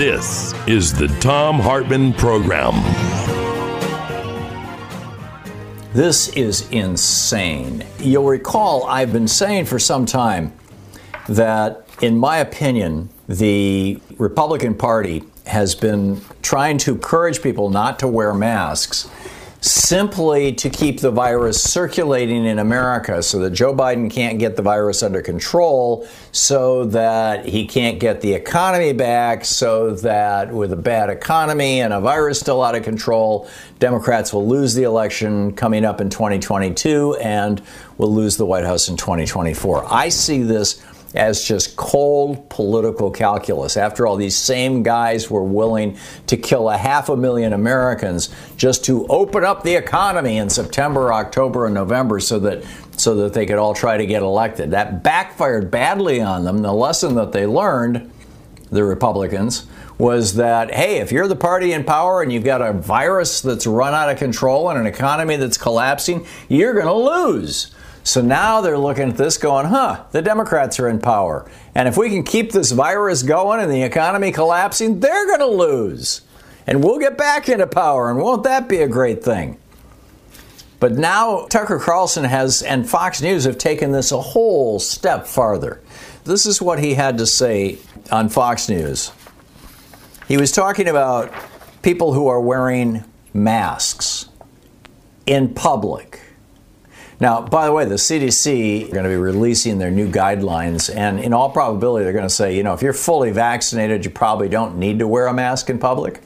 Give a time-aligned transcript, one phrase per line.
[0.00, 2.72] This is the Thom Hartmann Program.
[5.92, 7.84] This is insane.
[7.98, 10.54] You'll recall I've been saying for some time
[11.28, 18.08] that, in my opinion, the Republican Party has been trying to encourage people not to
[18.08, 19.06] wear masks
[19.60, 24.62] simply to keep the virus circulating in America so that Joe Biden can't get the
[24.62, 30.76] virus under control, so that he can't get the economy back, so that with a
[30.76, 35.84] bad economy and a virus still out of control, Democrats will lose the election coming
[35.84, 37.62] up in 2022 and
[37.98, 39.84] will lose the White House in 2024.
[39.92, 40.82] I see this
[41.14, 43.76] as just cold political calculus.
[43.76, 48.84] After all, these same guys were willing to kill a half a million Americans just
[48.84, 52.64] to open up the economy in September, October, and November so that
[52.96, 54.72] so that they could all try to get elected.
[54.72, 56.58] That backfired badly on them.
[56.58, 58.10] The lesson that they learned,
[58.70, 59.66] the Republicans,
[59.98, 63.66] was that hey, if you're the party in power and you've got a virus that's
[63.66, 67.74] run out of control and an economy that's collapsing, you're going to lose.
[68.02, 71.50] So now they're looking at this going, huh, the Democrats are in power.
[71.74, 75.46] And if we can keep this virus going and the economy collapsing, they're going to
[75.46, 76.22] lose.
[76.66, 78.10] And we'll get back into power.
[78.10, 79.58] And won't that be a great thing?
[80.78, 85.82] But now Tucker Carlson has and Fox News have taken this a whole step farther.
[86.24, 87.78] This is what he had to say
[88.10, 89.12] on Fox News.
[90.26, 91.32] He was talking about
[91.82, 94.28] people who are wearing masks
[95.26, 96.20] in public.
[97.20, 101.20] Now, by the way, the CDC are going to be releasing their new guidelines, and
[101.20, 104.48] in all probability, they're going to say, you know, if you're fully vaccinated, you probably
[104.48, 106.22] don't need to wear a mask in public,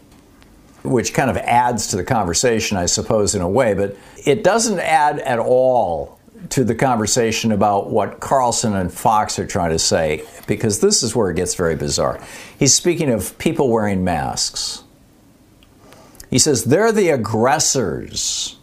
[0.84, 4.78] which kind of adds to the conversation, I suppose, in a way, but it doesn't
[4.78, 10.24] add at all to the conversation about what Carlson and Fox are trying to say,
[10.46, 12.22] because this is where it gets very bizarre.
[12.56, 14.84] He's speaking of people wearing masks.
[16.30, 18.58] He says they're the aggressors.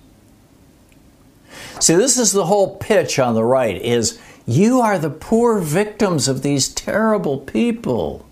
[1.82, 6.28] See, this is the whole pitch on the right is you are the poor victims
[6.28, 8.28] of these terrible people.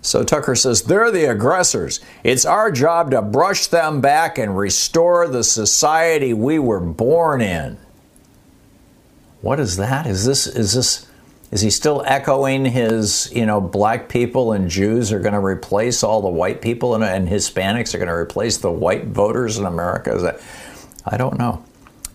[0.00, 2.00] So Tucker says they're the aggressors.
[2.24, 7.76] It's our job to brush them back and restore the society we were born in.
[9.42, 10.06] What is that?
[10.06, 11.06] Is this is this
[11.50, 16.02] is he still echoing his, you know, black people and Jews are going to replace
[16.02, 19.66] all the white people and, and Hispanics are going to replace the white voters in
[19.66, 20.14] America?
[20.14, 20.40] Is that
[21.06, 21.64] I don't know.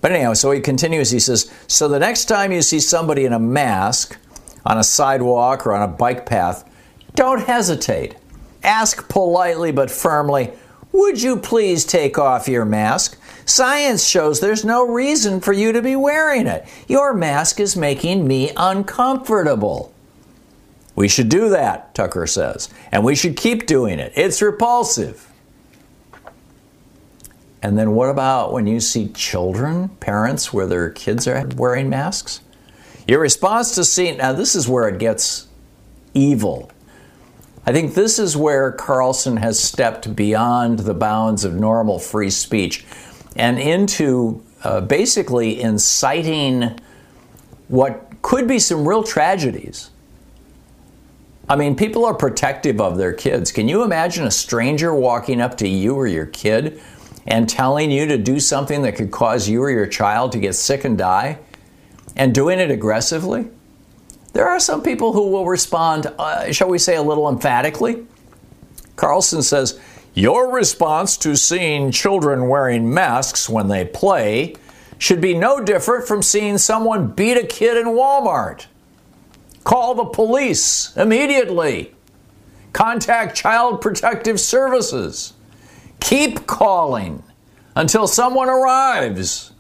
[0.01, 1.12] But anyhow, so he continues.
[1.12, 4.18] He says, So the next time you see somebody in a mask
[4.66, 6.69] on a sidewalk or on a bike path,
[7.16, 8.16] don't hesitate.
[8.63, 10.51] Ask politely but firmly,
[10.91, 13.19] Would you please take off your mask?
[13.46, 16.66] Science shows there's no reason for you to be wearing it.
[16.88, 19.94] Your mask is making me uncomfortable.
[20.96, 24.14] We should do that, Tucker says, and we should keep doing it.
[24.16, 25.31] It's repulsive.
[27.66, 32.41] And then what about when you see children, parents, where their kids are wearing masks?
[33.08, 35.47] Your response to seeing, now this is where it gets
[36.14, 36.72] evil.
[37.66, 42.85] I think this is where Carlson has stepped beyond the bounds of normal free speech
[43.35, 46.79] and into uh, basically inciting
[47.67, 49.90] what could be some real tragedies.
[51.50, 53.52] I mean, people are protective of their kids.
[53.52, 56.79] Can you imagine a stranger walking up to you or your kid
[57.26, 60.54] and telling you to do something that could cause you or your child to get
[60.54, 61.40] sick and die
[62.16, 63.48] and doing it aggressively?
[64.34, 68.06] There are some people who will respond, uh, shall we say, a little emphatically.
[68.96, 69.80] Carlson says,
[70.14, 74.56] Your response to seeing children wearing masks when they play
[74.98, 78.66] should be no different from seeing someone beat a kid in Walmart.
[79.64, 81.94] Call the police immediately.
[82.74, 85.34] Contact Child Protective Services.
[86.05, 87.23] Keep calling
[87.75, 89.53] until someone arrives.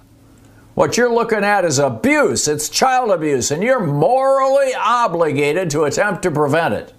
[0.75, 2.47] What you're looking at is abuse.
[2.47, 6.93] It's child abuse, and you're morally obligated to attempt to prevent it.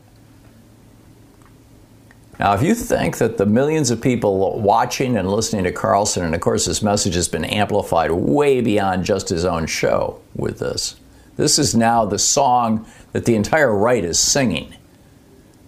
[2.40, 6.34] Now, if you think that the millions of people watching and listening to Carlson, and
[6.34, 10.96] of course, this message has been amplified way beyond just his own show with this,
[11.36, 14.74] this is now the song that the entire right is singing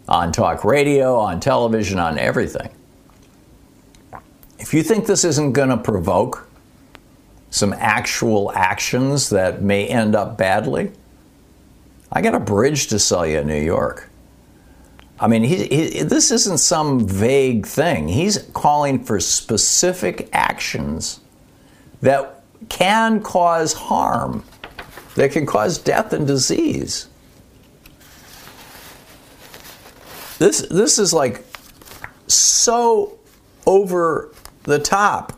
[0.09, 2.71] on talk radio, on television, on everything.
[4.69, 6.47] If you think this isn't going to provoke
[7.49, 10.93] some actual actions that may end up badly,
[12.13, 14.11] I got a bridge to sell you in New York.
[15.19, 18.09] I mean, he, he, this isn't some vague thing.
[18.09, 21.21] He's calling for specific actions
[22.03, 24.45] that can cause harm,
[25.15, 27.09] that can cause death and disease.
[30.39, 31.43] This, this is like
[32.27, 33.19] so
[33.65, 34.31] over
[34.69, 35.33] the top.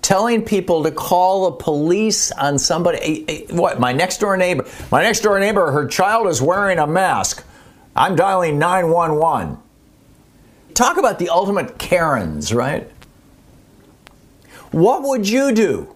[0.00, 3.46] Telling people to call the police on somebody.
[3.50, 3.78] What?
[3.78, 4.66] My next door neighbor.
[4.90, 5.70] My next door neighbor.
[5.72, 7.44] Her child is wearing a mask.
[7.94, 9.58] I'm dialing 911.
[10.72, 12.90] Talk about the ultimate Karens, right?
[14.70, 15.94] What would you do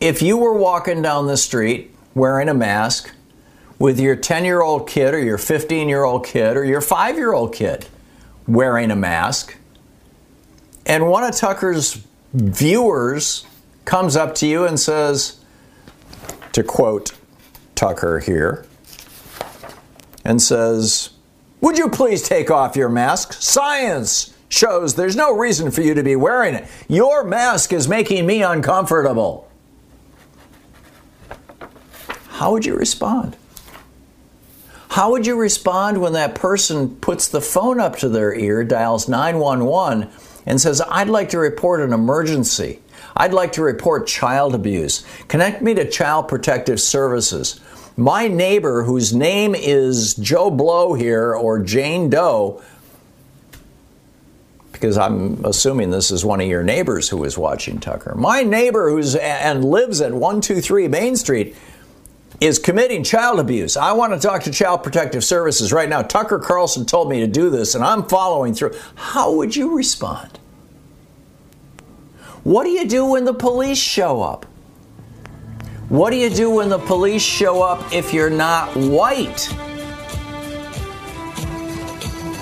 [0.00, 3.12] if you were walking down the street wearing a mask
[3.78, 7.16] with your 10 year old kid or your 15 year old kid or your 5
[7.16, 7.86] year old kid
[8.46, 9.56] wearing a mask
[10.90, 12.04] and one of Tucker's
[12.34, 13.46] viewers
[13.84, 15.38] comes up to you and says,
[16.50, 17.12] to quote
[17.76, 18.66] Tucker here,
[20.24, 21.10] and says,
[21.60, 23.34] Would you please take off your mask?
[23.34, 26.68] Science shows there's no reason for you to be wearing it.
[26.88, 29.48] Your mask is making me uncomfortable.
[32.30, 33.36] How would you respond?
[34.88, 39.08] How would you respond when that person puts the phone up to their ear, dials
[39.08, 40.10] 911,
[40.50, 42.80] and says, I'd like to report an emergency?
[43.16, 45.06] I'd like to report child abuse.
[45.28, 47.60] Connect me to Child Protective Services.
[47.96, 52.60] My neighbor, whose name is Joe Blow here or Jane Doe,
[54.72, 58.16] because I'm assuming this is one of your neighbors who is watching Tucker.
[58.16, 61.54] My neighbor who's and lives at 123 Main Street
[62.40, 63.76] is committing child abuse.
[63.76, 66.02] I want to talk to Child Protective Services right now.
[66.02, 68.74] Tucker Carlson told me to do this, and I'm following through.
[68.94, 70.39] How would you respond?
[72.44, 74.46] What do you do when the police show up?
[75.90, 79.52] What do you do when the police show up if you're not white?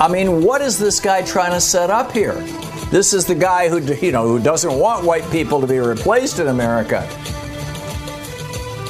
[0.00, 2.34] I mean, what is this guy trying to set up here?
[2.90, 6.38] This is the guy who, you know, who doesn't want white people to be replaced
[6.38, 7.00] in America.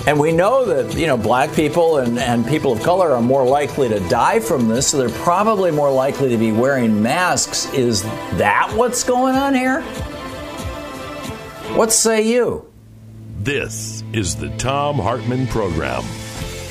[0.07, 3.45] And we know that, you know, black people and, and people of color are more
[3.45, 7.73] likely to die from this, so they're probably more likely to be wearing masks.
[7.73, 9.83] Is that what's going on here?
[11.75, 12.71] What say you?
[13.41, 16.03] This is the Thom Hartmann Program.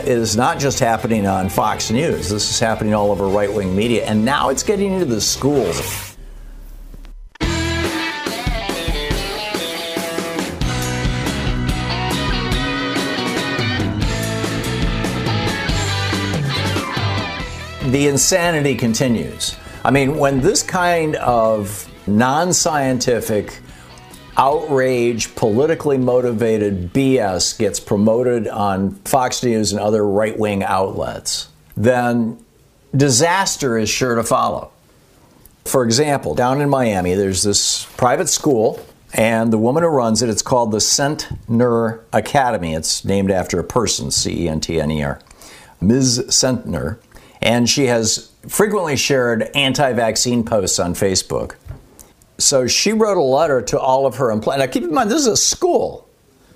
[0.01, 2.29] It is not just happening on Fox News.
[2.29, 4.05] This is happening all over right wing media.
[4.05, 6.07] And now it's getting into the schools.
[17.91, 19.55] the insanity continues.
[19.85, 23.59] I mean, when this kind of non scientific,
[24.37, 32.43] outrage, politically motivated BS gets promoted on Fox News and other right wing outlets, then
[32.95, 34.71] disaster is sure to follow.
[35.65, 38.79] For example, down in Miami, there's this private school,
[39.13, 42.73] and the woman who runs it, it's called the Centner Academy.
[42.73, 45.19] It's named after a person, C E N T N E R.
[45.81, 46.25] Ms.
[46.27, 46.97] Centner
[47.41, 51.55] and she has frequently shared anti vaccine posts on Facebook.
[52.37, 54.59] So she wrote a letter to all of her employees.
[54.59, 56.07] Now, keep in mind, this is a school,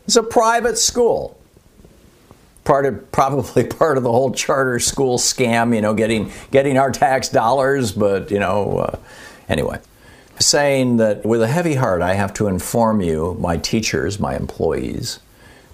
[0.05, 1.37] it's a private school.
[2.63, 6.91] Part of, probably part of the whole charter school scam, you know, getting getting our
[6.91, 8.99] tax dollars, but you know, uh,
[9.49, 9.79] anyway,
[10.39, 15.19] saying that with a heavy heart, I have to inform you, my teachers, my employees,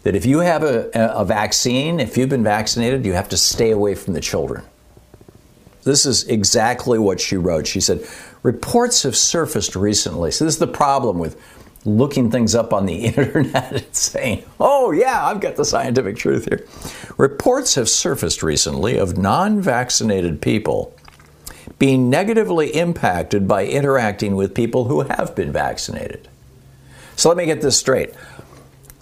[0.04, 3.72] that if you have a, a vaccine, if you've been vaccinated, you have to stay
[3.72, 4.64] away from the children.
[5.88, 7.66] This is exactly what she wrote.
[7.66, 8.06] She said,
[8.44, 10.32] Reports have surfaced recently.
[10.32, 11.42] So, this is the problem with
[11.86, 16.46] looking things up on the internet and saying, oh, yeah, I've got the scientific truth
[16.50, 16.68] here.
[17.18, 20.94] Reports have surfaced recently of non vaccinated people
[21.80, 26.28] being negatively impacted by interacting with people who have been vaccinated.
[27.16, 28.14] So let me get this straight.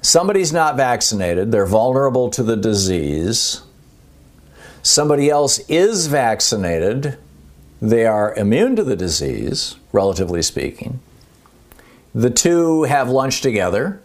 [0.01, 3.62] Somebody's not vaccinated, they're vulnerable to the disease.
[4.86, 7.18] Somebody else is vaccinated,
[7.82, 11.00] they are immune to the disease, relatively speaking.
[12.13, 14.00] The two have lunch together,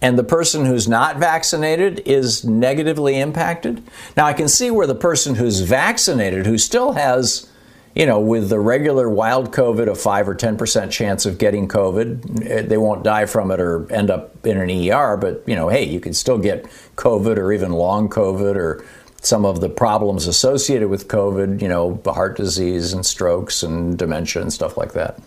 [0.00, 3.82] and the person who's not vaccinated is negatively impacted.
[4.16, 7.50] Now, I can see where the person who's vaccinated, who still has,
[7.96, 12.48] you know, with the regular wild COVID, a 5 or 10% chance of getting COVID,
[12.48, 15.68] eh, they won't die from it or end up in an ER, but, you know,
[15.68, 18.84] hey, you can still get COVID or even long COVID or
[19.20, 24.42] some of the problems associated with COVID, you know, heart disease and strokes and dementia
[24.42, 25.20] and stuff like that.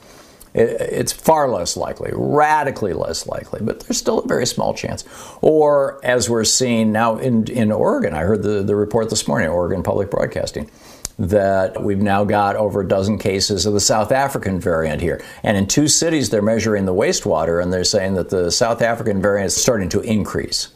[0.54, 5.06] It's far less likely, radically less likely, but there's still a very small chance.
[5.42, 9.48] Or as we're seeing now in, in Oregon, I heard the, the report this morning,
[9.48, 10.70] Oregon Public Broadcasting,
[11.18, 15.24] that we've now got over a dozen cases of the South African variant here.
[15.44, 19.22] And in two cities, they're measuring the wastewater and they're saying that the South African
[19.22, 20.70] variant is starting to increase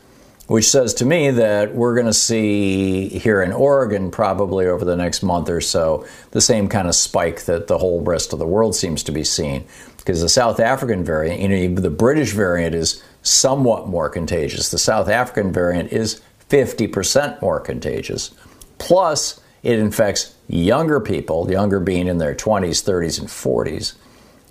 [0.47, 4.95] which says to me that we're going to see here in Oregon probably over the
[4.95, 8.45] next month or so the same kind of spike that the whole rest of the
[8.45, 9.65] world seems to be seeing.
[9.97, 14.69] Because the South African variant, you know, the British variant is somewhat more contagious.
[14.69, 18.31] The South African variant is 50% more contagious.
[18.77, 23.95] Plus, it infects younger people, younger being in their 20s, 30s, and 40s.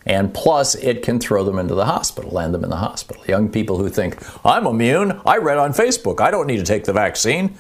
[0.07, 3.25] And plus, it can throw them into the hospital, land them in the hospital.
[3.27, 6.85] Young people who think, I'm immune, I read on Facebook, I don't need to take
[6.85, 7.57] the vaccine.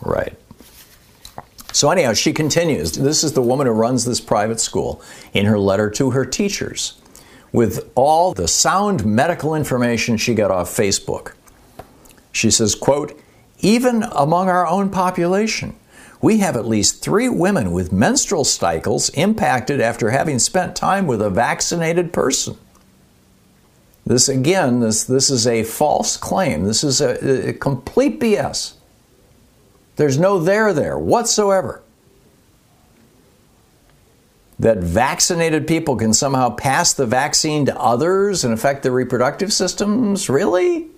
[0.00, 0.34] Right.
[1.72, 2.92] So, anyhow, she continues.
[2.92, 5.02] This is the woman who runs this private school
[5.32, 7.00] in her letter to her teachers
[7.52, 11.32] with all the sound medical information she got off Facebook.
[12.32, 13.18] She says, quote,
[13.60, 15.74] even among our own population,
[16.20, 21.22] we have at least three women with menstrual cycles impacted after having spent time with
[21.22, 22.56] a vaccinated person.
[24.04, 26.64] This again, this, this is a false claim.
[26.64, 28.74] This is a, a complete BS.
[29.96, 31.82] There's no there there whatsoever.
[34.58, 40.28] That vaccinated people can somehow pass the vaccine to others and affect their reproductive systems?
[40.28, 40.88] Really?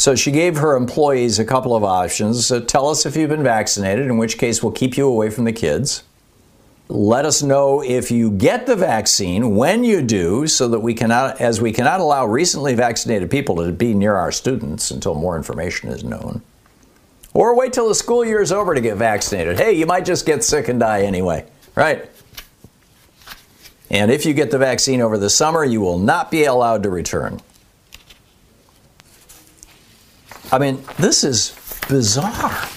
[0.00, 2.50] So she gave her employees a couple of options.
[2.50, 5.44] Uh, tell us if you've been vaccinated, in which case we'll keep you away from
[5.44, 6.04] the kids.
[6.88, 11.38] Let us know if you get the vaccine when you do, so that we cannot,
[11.38, 15.90] as we cannot allow recently vaccinated people to be near our students until more information
[15.90, 16.40] is known.
[17.34, 19.58] Or wait till the school year is over to get vaccinated.
[19.58, 22.08] Hey, you might just get sick and die anyway, right?
[23.90, 26.88] And if you get the vaccine over the summer, you will not be allowed to
[26.88, 27.42] return.
[30.52, 31.54] I mean, this is
[31.88, 32.68] bizarre.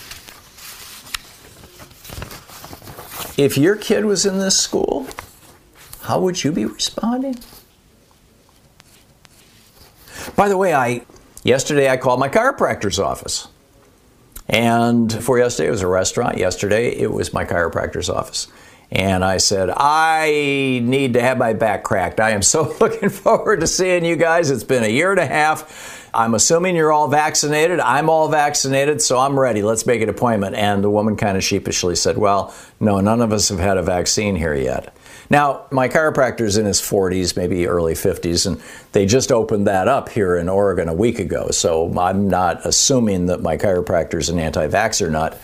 [3.35, 5.07] If your kid was in this school,
[6.01, 7.39] how would you be responding?
[10.35, 11.05] By the way, I
[11.43, 13.47] yesterday I called my chiropractor's office.
[14.47, 16.37] And for yesterday it was a restaurant.
[16.37, 18.47] Yesterday it was my chiropractor's office.
[18.93, 22.19] And I said, I need to have my back cracked.
[22.19, 24.51] I am so looking forward to seeing you guys.
[24.51, 26.11] It's been a year and a half.
[26.13, 27.79] I'm assuming you're all vaccinated.
[27.79, 29.63] I'm all vaccinated, so I'm ready.
[29.63, 30.55] Let's make an appointment.
[30.55, 33.81] And the woman kind of sheepishly said, Well, no, none of us have had a
[33.81, 34.95] vaccine here yet.
[35.27, 40.09] Now, my chiropractor's in his 40s, maybe early 50s, and they just opened that up
[40.09, 41.49] here in Oregon a week ago.
[41.49, 45.41] So I'm not assuming that my chiropractor's an anti vaxxer nut.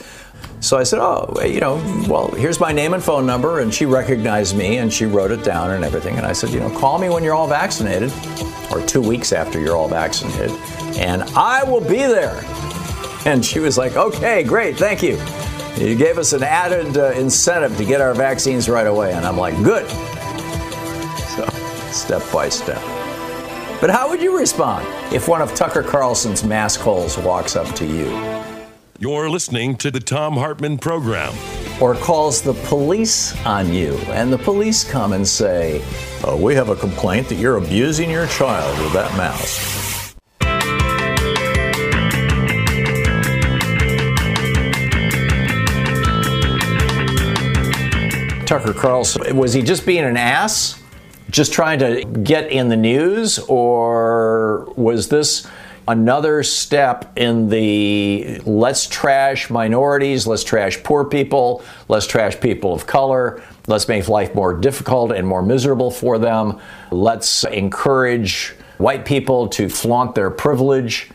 [0.61, 1.75] So I said, Oh, you know,
[2.07, 3.59] well, here's my name and phone number.
[3.59, 6.17] And she recognized me and she wrote it down and everything.
[6.17, 8.11] And I said, You know, call me when you're all vaccinated
[8.71, 10.51] or two weeks after you're all vaccinated,
[10.97, 12.39] and I will be there.
[13.25, 15.17] And she was like, Okay, great, thank you.
[15.77, 19.13] You gave us an added uh, incentive to get our vaccines right away.
[19.13, 19.89] And I'm like, Good.
[21.35, 21.47] So,
[21.91, 22.81] step by step.
[23.79, 27.85] But how would you respond if one of Tucker Carlson's mask holes walks up to
[27.85, 28.38] you?
[29.01, 31.33] You're listening to the Thom Hartmann Program.
[31.79, 35.81] Or calls the police on you, and the police come and say,
[36.25, 40.13] oh, We have a complaint that you're abusing your child with that mouse.
[48.45, 50.77] Tucker Carlson, was he just being an ass?
[51.29, 53.39] Just trying to get in the news?
[53.47, 55.47] Or was this
[55.89, 62.85] another step in the let's trash minorities, let's trash poor people, let's trash people of
[62.85, 66.59] color, let's make life more difficult and more miserable for them,
[66.91, 71.09] let's encourage white people to flaunt their privilege,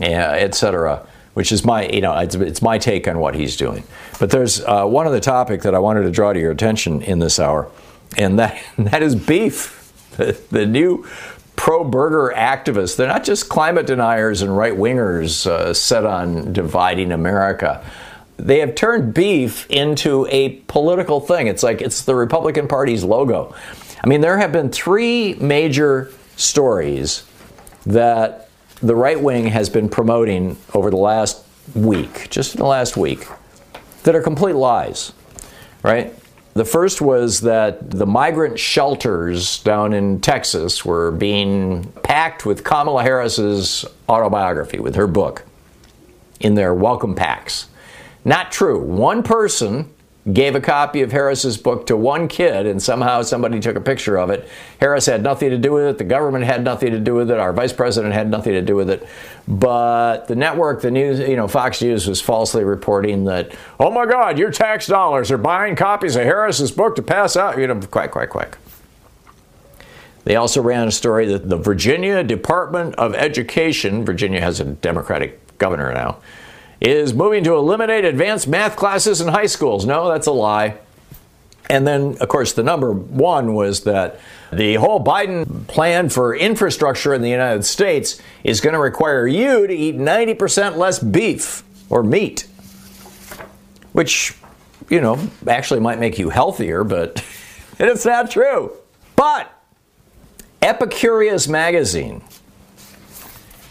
[0.00, 1.06] etc.
[1.32, 3.82] which is my, you know, it's, it's my take on what he's doing.
[4.18, 7.20] But there's uh, one other topic that I wanted to draw to your attention in
[7.20, 7.70] this hour,
[8.18, 9.78] and that, that is beef.
[10.10, 11.06] The, the new
[11.60, 17.12] pro burger activists, they're not just climate deniers and right wingers uh, set on dividing
[17.12, 17.84] America.
[18.38, 21.48] They have turned beef into a political thing.
[21.48, 23.54] It's like it's the Republican Party's logo.
[24.02, 27.24] I mean, there have been three major stories
[27.84, 28.48] that
[28.80, 33.26] the right wing has been promoting over the last week, just in the last week,
[34.04, 35.12] that are complete lies,
[35.82, 36.14] right?
[36.60, 43.02] The first was that the migrant shelters down in Texas were being packed with Kamala
[43.02, 45.46] Harris's autobiography, with her book,
[46.38, 47.68] in their welcome packs.
[48.26, 48.78] Not true.
[48.78, 49.88] One person
[50.30, 54.18] gave a copy of Harris's book to one kid, and somehow somebody took a picture
[54.18, 54.46] of it.
[54.78, 55.98] Harris had nothing to do with it.
[55.98, 57.38] The government had nothing to do with it.
[57.38, 59.06] Our vice president had nothing to do with it.
[59.48, 64.04] But the network, the news, you know, Fox News was falsely reporting that, oh my
[64.04, 67.58] God, your tax dollars are buying copies of Harris's book to pass out.
[67.58, 68.58] You know, quack, quack, quack.
[70.24, 75.40] They also ran a story that the Virginia Department of Education, Virginia has a Democratic
[75.56, 76.18] governor now,
[76.80, 79.84] is moving to eliminate advanced math classes in high schools.
[79.84, 80.78] No, that's a lie.
[81.68, 84.18] And then, of course, the number one was that
[84.52, 89.66] the whole Biden plan for infrastructure in the United States is going to require you
[89.66, 92.48] to eat 90% less beef or meat,
[93.92, 94.34] which,
[94.88, 97.24] you know, actually might make you healthier, but
[97.78, 98.72] it's not true.
[99.14, 99.52] But
[100.62, 102.22] Epicurious Magazine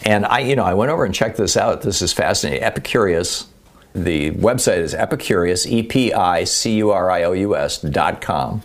[0.05, 1.81] and I, you know, I went over and checked this out.
[1.81, 2.63] This is fascinating.
[2.63, 3.45] Epicurious.
[3.93, 8.21] The website is epicurious, E P I C U R I O U S dot
[8.21, 8.61] com.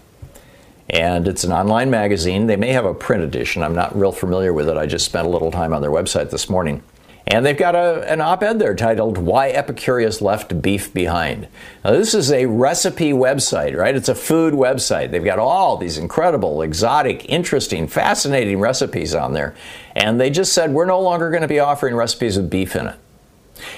[0.91, 2.47] And it's an online magazine.
[2.47, 3.63] They may have a print edition.
[3.63, 4.77] I'm not real familiar with it.
[4.77, 6.83] I just spent a little time on their website this morning.
[7.27, 11.49] And they've got a, an op ed there titled Why Epicurious Left Beef Behind.
[11.83, 13.95] Now, this is a recipe website, right?
[13.95, 15.11] It's a food website.
[15.11, 19.55] They've got all these incredible, exotic, interesting, fascinating recipes on there.
[19.97, 22.89] And they just said, we're no longer going to be offering recipes with beef in
[22.89, 22.97] it.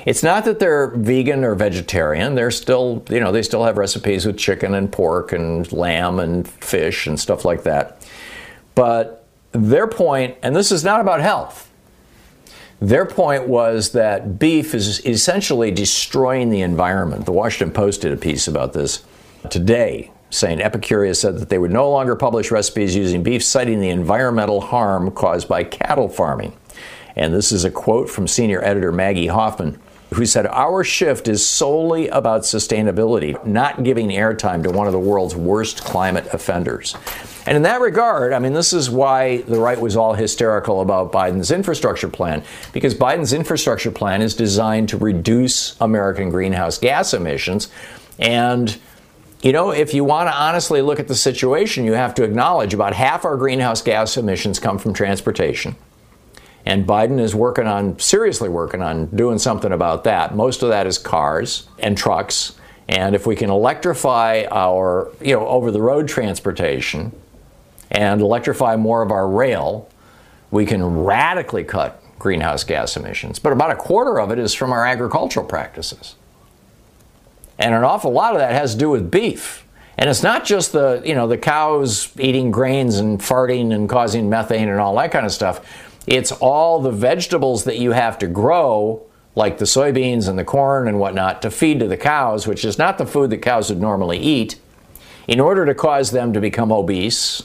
[0.05, 2.35] It's not that they're vegan or vegetarian.
[2.35, 6.49] They're still, you know, they still have recipes with chicken and pork and lamb and
[6.49, 8.05] fish and stuff like that.
[8.75, 11.66] But their point, and this is not about health,
[12.81, 17.25] their point was that beef is essentially destroying the environment.
[17.25, 19.05] The Washington Post did a piece about this
[19.49, 23.89] today, saying Epicurious said that they would no longer publish recipes using beef, citing the
[23.89, 26.53] environmental harm caused by cattle farming.
[27.17, 29.81] And this is a quote from senior editor Maggie Hoffman
[30.15, 34.99] who said, Our shift is solely about sustainability, not giving airtime to one of the
[34.99, 36.97] world's worst climate offenders.
[37.47, 41.13] And in that regard, I mean, this is why the right was all hysterical about
[41.13, 42.43] Biden's infrastructure plan,
[42.73, 47.69] because Biden's infrastructure plan is designed to reduce American greenhouse gas emissions.
[48.19, 48.77] And
[49.43, 52.75] you know, if you want to honestly look at the situation, you have to acknowledge
[52.75, 55.77] about half our greenhouse gas emissions come from transportation.
[56.67, 60.35] And Biden is working on, seriously working on doing something about that.
[60.35, 62.57] Most of that is cars and trucks.
[62.89, 67.13] And if we can electrify our, you know, over the road transportation
[67.91, 69.89] and electrify more of our rail,
[70.51, 73.39] we can radically cut greenhouse gas emissions.
[73.39, 76.17] But about a quarter of it is from our agricultural practices.
[77.59, 79.65] And an awful lot of that has to do with beef.
[79.99, 84.29] And it's not just the, you know, the cows eating grains and farting and causing
[84.29, 85.86] methane and all that kind of stuff.
[86.07, 89.03] It's all the vegetables that you have to grow,
[89.35, 92.79] like the soybeans and the corn and whatnot, to feed to the cows, which is
[92.79, 94.61] not the food that cows would normally eat,
[95.27, 97.43] in order to cause them to become obese,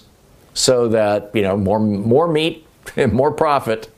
[0.54, 3.91] so that you know more more meat and more profit.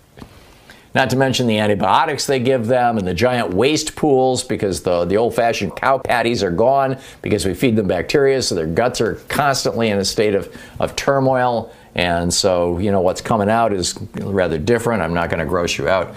[0.96, 5.06] Not to mention the antibiotics they give them and the giant waste pools because the,
[5.06, 9.02] the old fashioned cow patties are gone because we feed them bacteria, so their guts
[9.02, 11.74] are constantly in a state of, of turmoil.
[11.96, 15.02] And so, you know, what's coming out is rather different.
[15.02, 16.16] I'm not going to gross you out.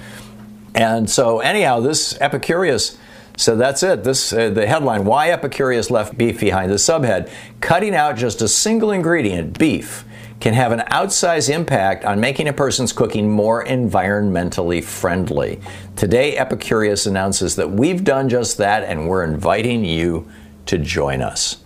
[0.74, 2.96] And so, anyhow, this Epicurious.
[3.38, 4.02] So that's it.
[4.02, 6.70] This uh, the headline: Why Epicurious left beef behind.
[6.70, 10.06] The subhead: Cutting out just a single ingredient, beef,
[10.40, 15.60] can have an outsized impact on making a person's cooking more environmentally friendly.
[15.96, 20.26] Today, Epicurious announces that we've done just that, and we're inviting you
[20.66, 21.58] to join us.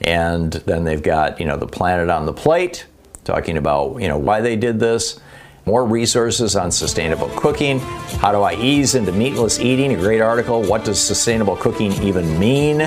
[0.00, 2.86] And then they've got you know the planet on the plate
[3.30, 5.20] talking about you know why they did this
[5.66, 7.78] more resources on sustainable cooking
[8.18, 12.38] how do i ease into meatless eating a great article what does sustainable cooking even
[12.38, 12.80] mean?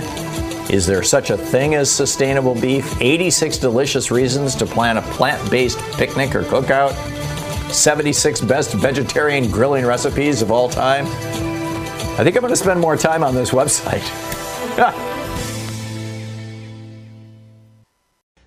[0.69, 2.99] Is there such a thing as sustainable beef?
[2.99, 6.93] 86 delicious reasons to plan a plant-based picnic or cookout.
[7.71, 11.05] 76 best vegetarian grilling recipes of all time.
[11.05, 14.01] I think I'm going to spend more time on this website.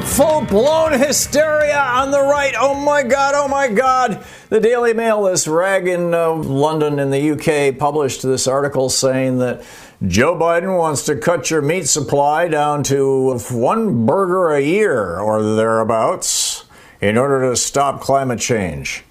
[0.00, 2.52] Have full blown hysteria on the right.
[2.58, 4.22] Oh my God, oh my God.
[4.50, 9.38] The Daily Mail, this rag in uh, London in the UK, published this article saying
[9.38, 9.64] that
[10.06, 15.42] Joe Biden wants to cut your meat supply down to one burger a year or
[15.42, 16.66] thereabouts
[17.00, 19.02] in order to stop climate change.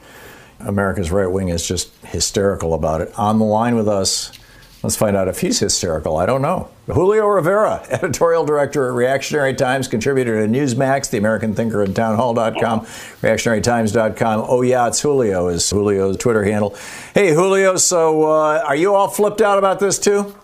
[0.60, 3.12] America's right wing is just hysterical about it.
[3.18, 4.32] On the line with us,
[4.86, 6.18] Let's find out if he's hysterical.
[6.18, 6.70] I don't know.
[6.86, 12.82] Julio Rivera, editorial director at Reactionary Times, contributor to Newsmax, The American Thinker, and Townhall.com,
[12.82, 14.46] reactionarytimes.com.
[14.48, 16.76] Oh, yeah, it's Julio, is Julio's Twitter handle.
[17.16, 20.36] Hey, Julio, so uh, are you all flipped out about this too?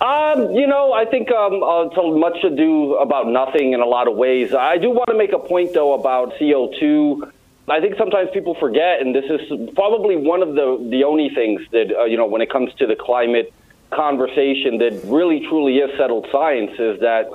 [0.00, 4.08] Um, you know, I think um, uh, it's much ado about nothing in a lot
[4.08, 4.54] of ways.
[4.54, 7.30] I do want to make a point, though, about CO2
[7.70, 11.62] I think sometimes people forget, and this is probably one of the the only things
[11.70, 13.52] that uh, you know when it comes to the climate
[13.90, 17.28] conversation that really truly is settled science is that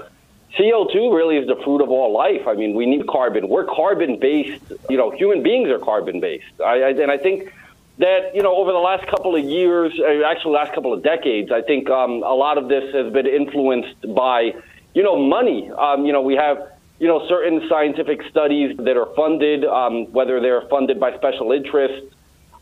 [0.58, 2.48] CO2 really is the fruit of all life.
[2.48, 3.50] I mean, we need carbon.
[3.50, 4.63] We're carbon based.
[4.89, 6.62] You know, human beings are carbon based.
[6.63, 7.52] I, I, and I think
[7.98, 11.52] that you know over the last couple of years, uh, actually last couple of decades,
[11.52, 14.54] I think um, a lot of this has been influenced by
[14.93, 15.71] you know money.
[15.71, 20.39] Um, you know, we have you know, certain scientific studies that are funded, um, whether
[20.39, 22.13] they're funded by special interests,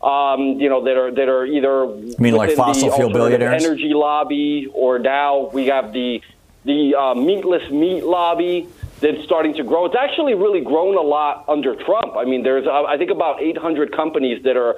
[0.02, 3.92] um, you know, that are that are either you mean like fossil fuel billionaires, energy
[3.94, 6.20] lobby, or now we have the
[6.64, 8.68] the uh, meatless meat lobby
[9.00, 9.86] that's starting to grow.
[9.86, 12.16] It's actually really grown a lot under Trump.
[12.16, 14.76] I mean, there's uh, I think about 800 companies that are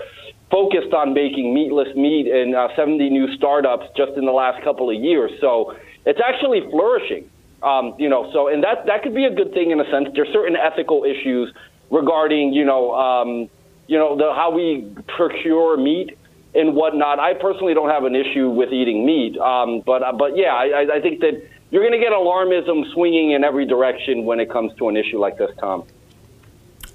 [0.51, 4.91] focused on making meatless meat, and uh, 70 new startups just in the last couple
[4.91, 5.33] of years.
[5.41, 7.31] So it's actually flourishing.
[7.67, 10.09] Um, you know, so and that that could be a good thing in a sense.
[10.15, 11.53] There's certain ethical issues
[11.91, 13.51] regarding, you know, um,
[13.89, 16.17] you know, the, how we procure meat
[16.55, 17.19] and whatnot.
[17.19, 20.97] I personally don't have an issue with eating meat, um, but uh, but yeah, I,
[20.99, 24.73] I think that you're going to get alarmism swinging in every direction when it comes
[24.79, 25.83] to an issue like this, Thom.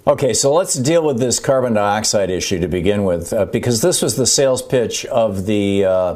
[0.07, 4.01] Okay, so let's deal with this carbon dioxide issue to begin with, uh, because this
[4.01, 5.83] was the sales pitch of the.
[5.83, 6.15] Uh,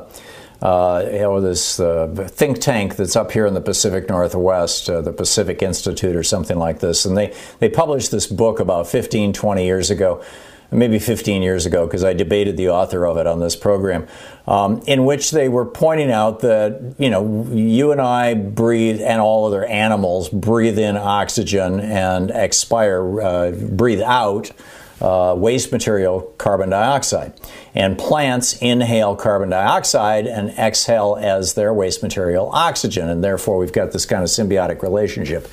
[0.61, 5.13] uh, know, this uh, think tank that's up here in the Pacific Northwest, uh, the
[5.13, 7.05] Pacific Institute or something like this.
[7.05, 10.23] And they, they published this book about 15, 20 years ago,
[10.71, 14.07] maybe 15 years ago, because I debated the author of it on this program,
[14.47, 19.21] um, in which they were pointing out that, you know, you and I breathe, and
[19.21, 24.51] all other animals breathe in oxygen and expire, uh, breathe out
[25.01, 27.33] uh, waste material carbon dioxide.
[27.73, 33.09] And plants inhale carbon dioxide and exhale as their waste material oxygen.
[33.09, 35.49] And therefore, we've got this kind of symbiotic relationship.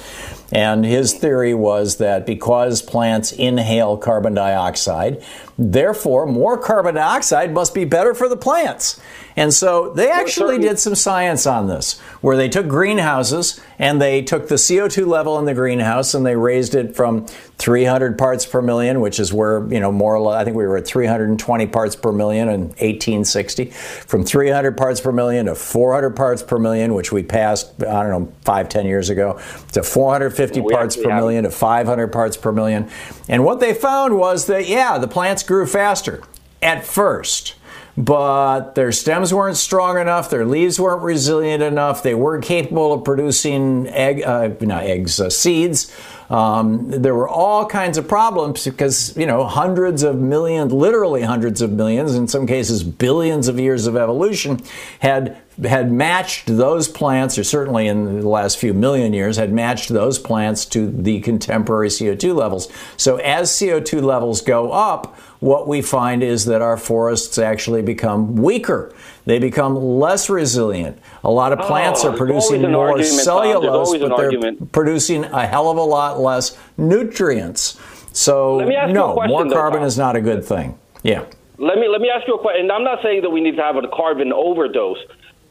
[0.53, 5.25] And his theory was that because plants inhale carbon dioxide,
[5.59, 9.01] therefore more carbon dioxide must be better for the plants.
[9.37, 14.23] And so they actually did some science on this, where they took greenhouses and they
[14.23, 18.61] took the CO2 level in the greenhouse and they raised it from 300 parts per
[18.61, 21.67] million, which is where, you know, more or less, I think we were at 320
[21.69, 26.95] parts per million in 1860, from 300 parts per million to 400 parts per million,
[26.95, 29.41] which we passed, I don't know, five, 10 years ago,
[29.73, 32.91] to 450 We parts per million to 500 parts per million.
[33.29, 36.23] And what they found was that, yeah, the plants grew faster
[36.61, 37.55] at first
[37.97, 43.05] but their stems weren't strong enough, their leaves weren't resilient enough, they weren't capable of
[43.05, 45.93] producing egg, uh, not eggs, uh, seeds.
[46.33, 51.61] Um, there were all kinds of problems because you know hundreds of millions, literally hundreds
[51.61, 54.59] of millions, in some cases billions of years of evolution
[55.01, 59.91] had had matched those plants, or certainly in the last few million years, had matched
[59.91, 62.73] those plants to the contemporary CO2 levels.
[62.97, 68.37] So as CO2 levels go up, what we find is that our forests actually become
[68.37, 68.95] weaker.
[69.25, 70.99] They become less resilient.
[71.23, 74.73] A lot of plants Oh, are producing more argument, cellulose, but they're argument.
[74.73, 77.79] producing a hell of a lot less nutrients.
[78.13, 79.87] So Let me ask you a no, question, more carbon Thom.
[79.87, 80.77] is not a good thing.
[81.03, 81.25] Yeah.
[81.59, 82.63] Let me let me ask you a question.
[82.63, 84.99] And I'm not saying that we need to have a carbon overdose,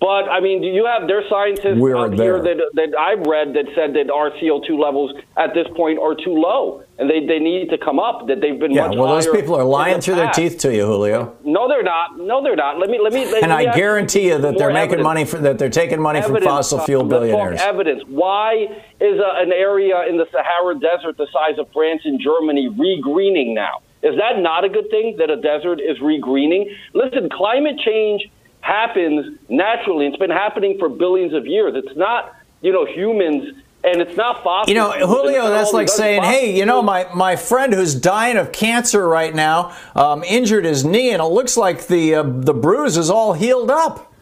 [0.01, 3.25] but I mean, do you have there are scientists We're out here that that I've
[3.25, 7.25] read that said that our CO2 levels at this point are too low, and they,
[7.25, 8.27] they need to come up.
[8.27, 10.85] That they've been Yeah, well, those people are lying the through their teeth to you,
[10.85, 11.35] Julio.
[11.43, 12.17] No, they're not.
[12.19, 12.77] No, they're not.
[12.79, 13.25] Let me let me.
[13.25, 15.03] Let And me I guarantee you that they're making evidence.
[15.03, 17.59] money for that they're taking money from fossil uh, fuel Let's billionaires.
[17.59, 18.03] evidence.
[18.07, 18.67] Why
[18.99, 23.53] is a, an area in the Sahara Desert the size of France and Germany regreening
[23.55, 23.81] now?
[24.03, 26.69] Is that not a good thing that a desert is regreening?
[26.93, 28.29] Listen, climate change
[28.61, 30.07] happens naturally.
[30.07, 31.73] It's been happening for billions of years.
[31.75, 34.69] It's not, you know, humans and it's not possible.
[34.69, 34.91] You know.
[35.07, 39.33] Julio, that's like saying, hey, you know, my, my friend who's dying of cancer right
[39.33, 43.33] now um, injured his knee, and it looks like the, uh, the bruise is all
[43.33, 44.13] healed up.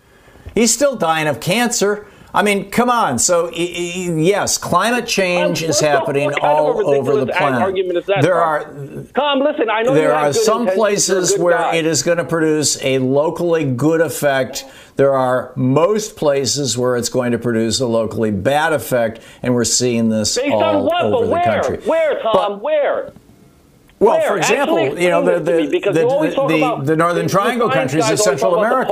[0.55, 2.07] He's still dying of cancer.
[2.31, 3.17] I mean, come on.
[3.17, 7.75] So, yes, climate change Um, is happening all over the planet.
[8.05, 8.43] That, there Thom?
[8.43, 11.75] are Thom, listen, I know there are some places You're a good where guy.
[11.77, 14.65] it is going to produce a locally good effect.
[14.95, 19.63] There are most places where it's going to produce a locally bad effect, and we're
[19.63, 21.05] seeing this Based all on what?
[21.05, 21.43] over But the where?
[21.63, 21.77] country.
[21.89, 22.33] Where, Thom?
[22.33, 23.13] But- where?
[23.99, 24.27] well, Where?
[24.27, 27.69] for example, Actually you know the the, the, you always talk the, the Northern Triangle
[27.69, 28.91] countries of Central America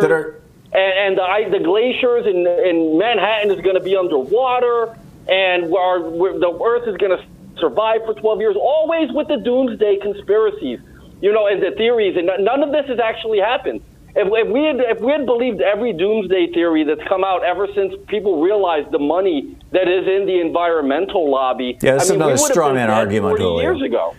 [0.00, 0.40] that are
[0.72, 4.96] and, and the, I- the glaciers in, in Manhattan is going to be underwater,
[5.28, 7.24] and our, the Earth is going to
[7.60, 8.56] survive for 12 years.
[8.60, 10.80] Always with the doomsday conspiracies,
[11.20, 13.80] you know, and the theories, and none of this has actually happened.
[14.18, 17.66] If, if we had if we had believed every doomsday theory that's come out ever
[17.74, 22.22] since people realized the money that is in the environmental lobby, Yeah, that's I mean,
[22.22, 23.60] another we would have straw man argument, 40 Julio.
[23.60, 24.14] years ago.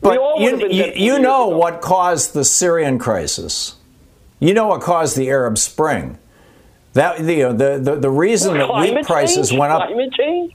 [0.00, 1.58] But all would have you, you, you know ago.
[1.58, 3.74] what caused the Syrian crisis.
[4.40, 6.18] You know what caused the Arab Spring.
[6.94, 9.58] That you know, the, the the reason that wheat prices change?
[9.58, 9.86] went up.
[9.88, 10.54] Climate change.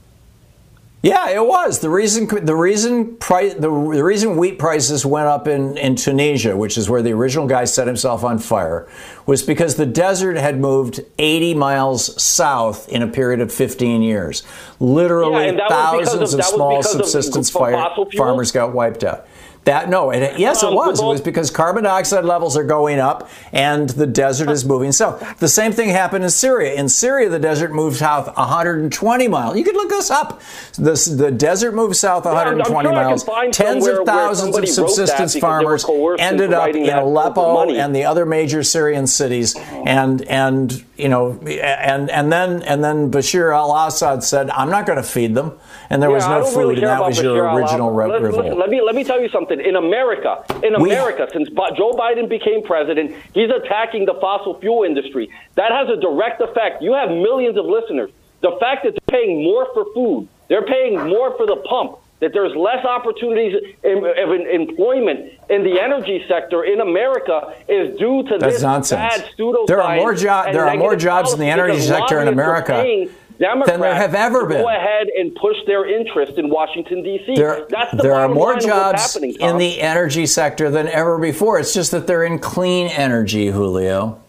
[1.03, 2.27] Yeah, it was the reason.
[2.45, 3.53] The reason price.
[3.53, 3.69] The, the
[4.03, 7.87] reason wheat prices went up in, in Tunisia, which is where the original guy set
[7.87, 8.87] himself on fire,
[9.25, 14.43] was because the desert had moved 80 miles south in a period of 15 years.
[14.79, 18.53] Literally, Yeah, and that was because thousands of- of, small because of subsistence fire, farmers
[18.53, 19.27] got wiped out.
[19.65, 20.99] That no, it, yes, it was.
[20.99, 25.39] It was because carbon dioxide levels are going up and the desert is moving south.
[25.39, 26.73] The same thing happened in Syria.
[26.73, 29.57] In Syria, the desert moved south 120 miles.
[29.57, 30.41] You could look this up.
[30.73, 33.55] The, the desert moved south I'm- I'm 120 sure miles.
[33.55, 35.85] Tens of thousands of somebody wrote that subsistence because they were farmers
[36.19, 39.55] ended up in Aleppo and the other major Syrian cities.
[39.55, 39.83] Oh.
[39.85, 44.97] And and you know and and then and then Bashir al-Assad said, "I'm not going
[44.97, 45.53] to feed them,"
[45.93, 48.23] and there was Yeah, I no food, really and that was your original re- Listen,
[48.23, 48.43] revolt.
[48.45, 49.59] listen, let me let me tell you something.
[49.61, 54.55] In America, in We- America, since Bi- Joe Biden became president, he's attacking the fossil
[54.59, 55.29] fuel industry.
[55.55, 56.81] That has a direct effect.
[56.81, 58.09] You have millions of listeners.
[58.41, 61.97] The fact that they're paying more for food, they're paying more for the pump.
[62.19, 63.53] That there's less opportunities
[63.83, 68.63] in, of in- employment in the energy sector in America is due to That's this
[68.63, 69.17] nonsense.
[69.17, 69.67] bad pseudoscience.
[69.67, 73.07] There are more jo- there are more jobs in the energy sector in America
[73.39, 74.61] paying than there have ever been.
[74.61, 77.35] Go ahead and push their interest in Washington D.C.
[77.35, 80.87] There, That's the there are more line of what's jobs in the energy sector than
[80.87, 81.59] ever before.
[81.59, 84.19] It's just that they're in clean energy, Julio.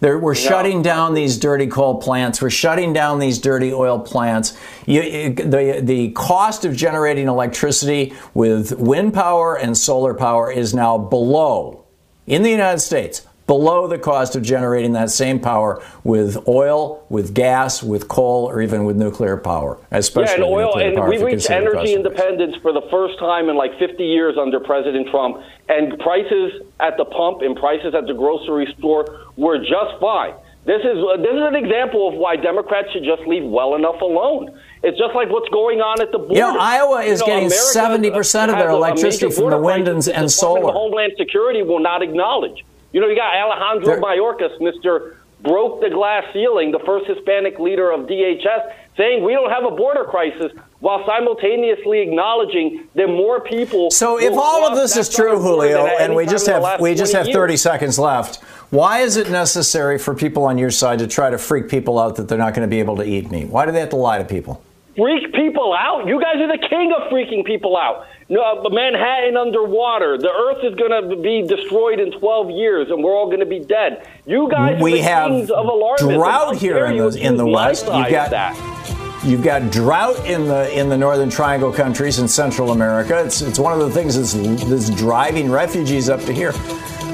[0.00, 2.42] They're, we're shutting down these dirty coal plants.
[2.42, 4.58] We're shutting down these dirty oil plants.
[4.86, 10.74] You, you- the, the cost of generating electricity with wind power and solar power is
[10.74, 11.84] now below,
[12.26, 17.34] in the United States, below the cost of generating that same power with oil, with
[17.34, 19.78] gas, with coal, or even with nuclear power.
[19.90, 23.48] Especially yeah, and oil, nuclear and power, we reached energy independence for the first time
[23.48, 28.06] in like 50 years under President Trump, and prices at the pump and prices at
[28.06, 30.34] the grocery store were just fine.
[30.64, 34.58] This is this is an example of why Democrats should just leave well enough alone.
[34.82, 36.34] It's just like what's going on at the border.
[36.34, 39.88] You know, Iowa is You know, getting America 70% of their electricity from the wind
[39.88, 40.72] and- the and solar.
[40.72, 42.64] Homeland Security will not acknowledge.
[42.94, 45.16] You know, you got Alejandro Mayorkas, Mr.
[45.42, 49.74] Broke the glass ceiling, the first Hispanic leader of DHS, saying we don't have a
[49.74, 53.90] border crisis, while simultaneously acknowledging that more people.
[53.90, 57.26] So if all of this is true, Julio, and we just have we just have
[57.26, 57.62] 30 years.
[57.62, 58.36] seconds left,
[58.70, 62.14] why is it necessary for people on your side to try to freak people out
[62.14, 63.48] that they're not going to be able to eat meat?
[63.48, 64.62] Why do they have to lie to people?
[64.96, 66.06] freak people out.
[66.06, 68.06] You guys are the king of freaking people out.
[68.34, 70.18] No, uh, Manhattan underwater.
[70.18, 73.46] The Earth is going to be destroyed in 12 years, and we're all going to
[73.46, 74.08] be dead.
[74.26, 76.14] You guys are we the have kings of alarmism.
[76.18, 77.86] drought here in the in the west.
[77.86, 79.20] You've got that.
[79.24, 83.24] You've got drought in the in the northern triangle countries in Central America.
[83.24, 84.32] It's it's one of the things that's,
[84.64, 86.50] that's driving refugees up to here.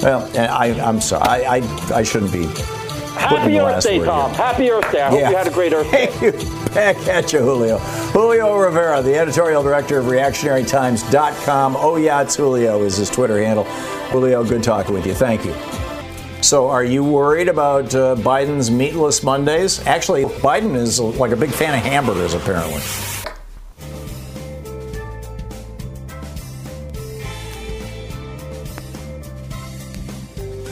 [0.02, 2.48] Well, I, I'm sorry, I, I I shouldn't be.
[3.14, 4.30] Happy Earth Day, Thom.
[4.30, 4.36] here.
[4.38, 5.02] Happy Earth Day.
[5.02, 6.06] I hope you had a great Earth Day.
[6.06, 6.60] Thank you.
[6.74, 7.78] Back at you, Julio.
[7.78, 11.76] Julio Rivera, the editorial director of ReactionaryTimes.com.
[11.76, 13.64] Oh, yeah, it's Julio is his Twitter handle.
[14.10, 15.14] Julio, good talking with you.
[15.14, 15.54] Thank you.
[16.42, 19.84] So, are you worried about uh, Biden's meatless Mondays?
[19.86, 22.80] Actually, Biden is like a big fan of hamburgers, apparently.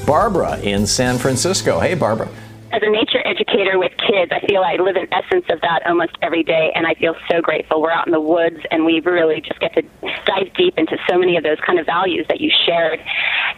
[0.08, 1.80] Barbara in San Francisco.
[1.80, 2.30] Hey, Barbara.
[2.72, 6.16] as a nature educator with kids, I feel I live in essence of that almost
[6.22, 7.82] every day, and I feel so grateful.
[7.82, 9.82] We're out in the woods, and we really just get to
[10.24, 13.00] dive deep into so many of those kind of values that you shared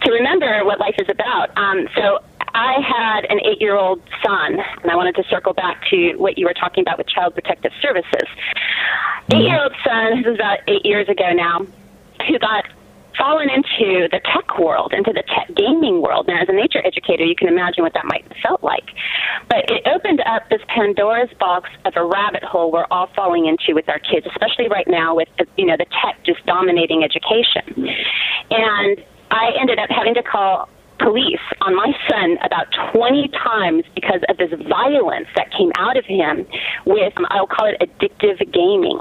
[0.03, 1.57] to remember what life is about.
[1.57, 2.19] Um, so.
[2.53, 6.37] I had an eight year old son, and I wanted to circle back to what
[6.37, 8.29] you were talking about with Child Protective Services.
[9.33, 11.65] Eight year old son, this was about eight years ago now,
[12.27, 12.65] who got
[13.21, 16.27] fallen into the tech world, into the tech gaming world.
[16.27, 18.89] Now, as a nature educator, you can imagine what that might have felt like.
[19.49, 23.75] But it opened up this Pandora's box of a rabbit hole we're all falling into
[23.75, 27.89] with our kids, especially right now with you know the tech just dominating education.
[28.51, 34.21] And I ended up having to call police on my son about 20 times because
[34.29, 36.47] of this violence that came out of him
[36.87, 39.01] with I'll call it addictive gaming,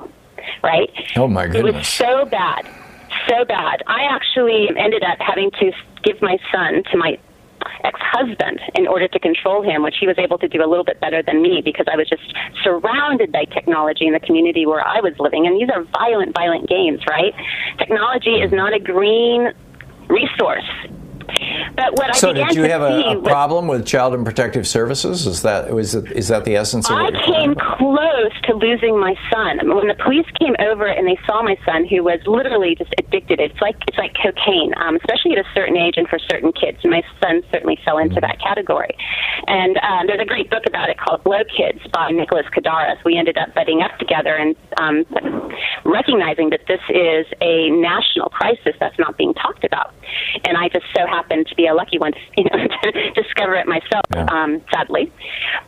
[0.64, 0.90] right?
[1.16, 1.74] Oh, my goodness.
[1.74, 2.66] It was so bad,
[3.28, 3.84] so bad.
[3.88, 5.72] I actually ended up having to
[6.04, 7.18] give my son to my
[7.84, 11.00] ex-husband in order to control him, which he was able to do a little bit
[11.00, 12.24] better than me because I was just
[12.64, 15.46] surrounded by technology in the community where I was living.
[15.46, 17.34] And these are violent, violent games, right?
[17.78, 19.52] Technology is not a green
[20.08, 20.70] resource.
[21.76, 24.26] But what So, I began did you to have a, a problem with Child and
[24.26, 25.28] Protective Services?
[25.28, 27.16] Is that was it, is that the essence of it?
[27.16, 29.60] I came close to losing my son.
[29.60, 32.76] I mean, when the police came over and they saw my son, who was literally
[32.76, 36.20] just addicted, it's like it's like cocaine, um, especially at a certain age and for
[36.20, 36.80] certain kids.
[36.84, 38.96] My son certainly fell into that category.
[39.48, 42.98] And um, there's a great book about it called Glow Kids by Nicholas Kardaras.
[43.06, 45.06] We ended up butting up together and um,
[45.86, 49.94] recognizing that this is a national crisis that's not being talked about.
[50.46, 53.56] And I just so happened to be a lucky one to, you know, to discover
[53.56, 54.26] it myself, Yeah.
[54.32, 55.12] um, sadly.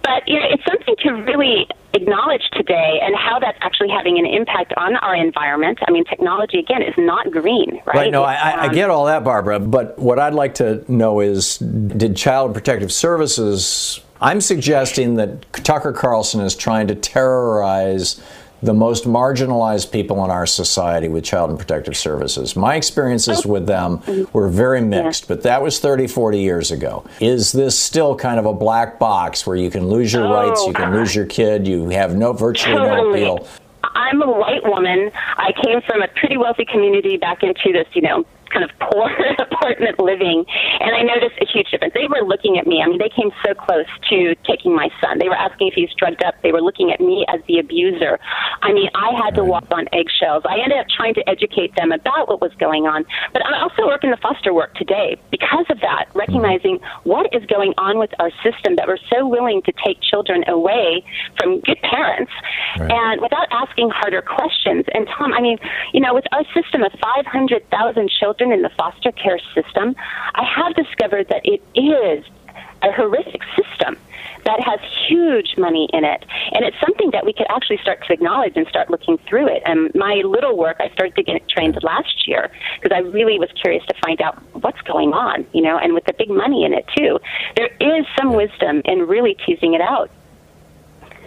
[0.03, 4.25] But you know, it's something to really acknowledge today and how that's actually having an
[4.25, 5.79] impact on our environment.
[5.87, 7.95] I mean, technology, again, is not green, right?
[7.95, 8.11] Right.
[8.11, 9.59] No, I- I um, get all that, Barbara.
[9.59, 13.99] But what I'd like to know is, did Child Protective Services?
[14.21, 18.21] I'm suggesting that Tucker Carlson is trying to terrorize
[18.61, 22.55] the most marginalized people in our society with Child and Protective Services.
[22.55, 23.49] My experiences oh.
[23.49, 24.01] with them
[24.33, 27.05] were very mixed, but that was 30, 40 years ago.
[27.19, 30.67] Is this still kind of a black box where you can lose your rights, oh.
[30.67, 33.47] you can lose your kid, you have no virtually no appeal?
[33.83, 35.11] I'm a white woman.
[35.37, 39.09] I came from a pretty wealthy community back into this, you know, kind of poor
[39.39, 40.45] apartment living,
[40.79, 41.93] and I noticed a huge difference.
[41.93, 42.81] They were looking at me.
[42.83, 45.19] I mean, they came so close to taking my son.
[45.19, 46.35] They were asking if he's drugged up.
[46.43, 48.19] They were looking at me as the abuser.
[48.61, 50.43] I mean, I had to walk on eggshells.
[50.47, 53.87] I ended up trying to educate them about what was going on, but I also
[53.87, 56.19] work in the foster work today because of that, mm-hmm.
[56.19, 60.43] recognizing what is going on with our system that we're so willing to take children
[60.47, 61.03] away
[61.39, 62.31] from good parents
[62.79, 62.91] Right.
[62.91, 64.85] and without asking harder questions.
[64.93, 65.57] And Thom, I mean,
[65.93, 69.95] you know, with our system of 500,000 children in the foster care system,
[70.33, 72.25] I have discovered that it is
[72.83, 73.97] a horrific system
[74.45, 76.25] that has huge money in it.
[76.51, 79.61] And it's something that we could actually start to acknowledge and start looking through it.
[79.65, 82.49] And my little work, I started to get trained last year
[82.81, 86.05] because I really was curious to find out what's going on, you know, and with
[86.05, 87.19] the big money in it too.
[87.55, 90.09] There is some wisdom in really teasing it out.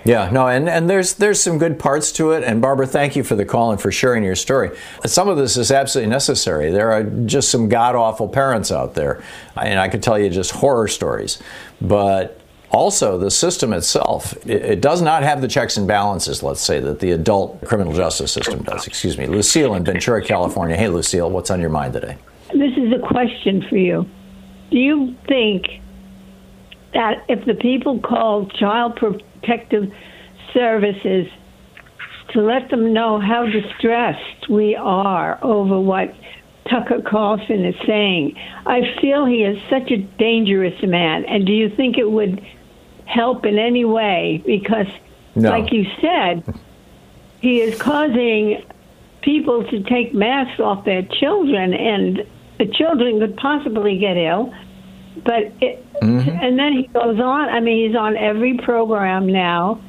[0.04, 2.44] Yeah, no, and, and there's there's some good parts to it.
[2.44, 4.76] And Barbara, thank you for the call and for sharing your story.
[5.06, 6.70] Some of this is absolutely necessary.
[6.70, 9.22] There are just some god awful parents out there,
[9.56, 11.42] and I could tell you just horror stories.
[11.80, 12.38] But
[12.70, 16.80] also, the system itself, it, it, does not have the checks and balances, let's say,
[16.80, 18.86] that the adult criminal justice system does.
[18.86, 19.26] Excuse me.
[19.26, 20.76] Lucille in Ventura, California.
[20.76, 22.16] Hey, Lucille, what's on your mind today?
[22.52, 24.06] This is a question for you.
[24.70, 25.66] Do you think
[26.94, 29.92] that if the people call Child Protective
[30.52, 31.26] Services
[32.30, 36.14] to let them know how distressed we are over what
[36.68, 38.36] Tucker Carlson is saying.
[38.66, 41.24] I feel he is such a dangerous man.
[41.26, 42.44] And do you think it would
[43.06, 44.86] help in any way because,
[45.34, 45.50] no.
[45.50, 46.58] like you said,
[47.40, 48.64] he is causing
[49.22, 52.26] people to take masks off their children, and
[52.58, 54.52] the children could possibly get ill.
[55.22, 56.28] But it, mm-hmm.
[56.28, 57.48] and then he goes on.
[57.48, 59.80] I mean, he's on every program now.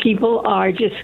[0.00, 0.96] People are just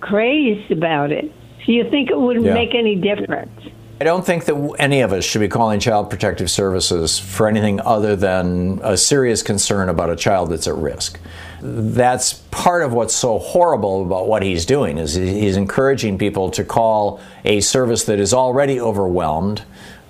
[0.00, 1.32] crazed about it.
[1.64, 2.54] So you think it wouldn't yeah.
[2.54, 3.50] make any difference?
[3.98, 7.80] I don't think that any of us should be calling Child Protective Services for anything
[7.80, 11.18] other than a serious concern about a child that's at risk.
[11.62, 16.62] That's part of what's so horrible about what he's doing is he's encouraging people to
[16.62, 19.64] call a service that is already overwhelmed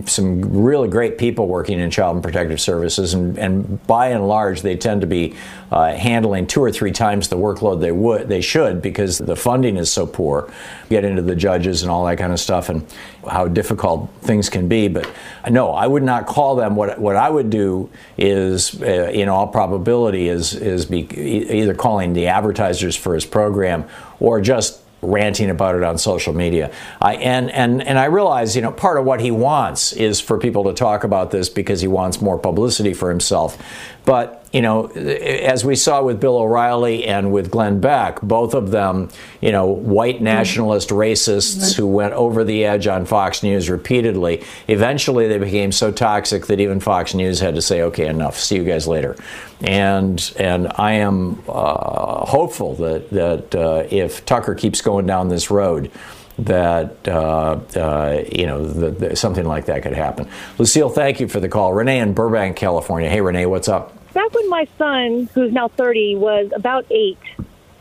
[0.04, 4.60] some really great people working in child and protective services, and, and by and large,
[4.60, 5.34] they tend to be
[5.72, 9.76] uh, handling two or three times the workload they would they should because the funding
[9.78, 10.52] is so poor.
[10.90, 12.86] Get into the judges and all that kind of stuff, and
[13.28, 14.88] how difficult things can be.
[14.88, 15.10] But
[15.48, 16.76] no, I would not call them.
[16.76, 17.88] What what I would do
[18.18, 23.88] is, uh, in all probability, is is be either calling the advertisers for his program
[24.20, 26.72] or just ranting about it on social media.
[27.00, 30.38] I, and, and, and I realize, you know, part of what he wants is for
[30.38, 33.62] people to talk about this because he wants more publicity for himself.
[34.04, 38.70] But you know, as we saw with Bill O'Reilly and with Glenn Beck, both of
[38.70, 39.10] them,
[39.42, 44.42] you know, white nationalist racists who went over the edge on Fox News repeatedly.
[44.66, 48.38] Eventually, they became so toxic that even Fox News had to say, "Okay, enough.
[48.38, 49.14] See you guys later."
[49.60, 55.50] And and I am uh, hopeful that that uh, if Tucker keeps going down this
[55.50, 55.90] road,
[56.38, 60.30] that uh, uh, you know something like that could happen.
[60.56, 61.74] Lucille, thank you for the call.
[61.74, 63.10] Renee in Burbank, California.
[63.10, 63.92] Hey, Renee, what's up?
[64.16, 67.18] Back when my son, who's now 30, was about eight,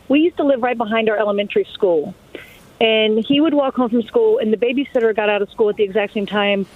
[0.10, 2.14] we used to live right behind our elementary school.
[2.82, 5.78] And he would walk home from school, and the babysitter got out of school at
[5.78, 6.68] the exact same time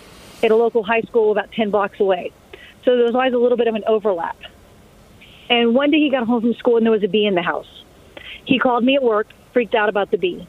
[0.41, 2.31] at a local high school about 10 blocks away.
[2.85, 4.37] So there was always a little bit of an overlap.
[5.49, 7.41] And one day he got home from school, and there was a bee in the
[7.41, 7.83] house.
[8.45, 10.47] He called me at work, freaked out about the bee.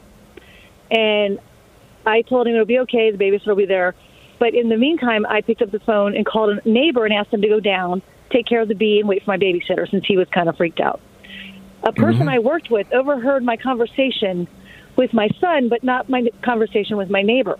[0.89, 1.37] And
[2.05, 3.93] I told him it'll be okay, the babysitter will be there.
[4.39, 7.33] But in the meantime, I picked up the phone and called a neighbor and asked
[7.33, 8.01] him to go down
[8.31, 10.57] take care of the bee and wait for my babysitter since he was kind of
[10.57, 10.99] freaked out.
[11.83, 12.29] A person mm-hmm.
[12.29, 14.47] I worked with overheard my conversation
[14.95, 17.57] with my son, but not my conversation with my neighbor,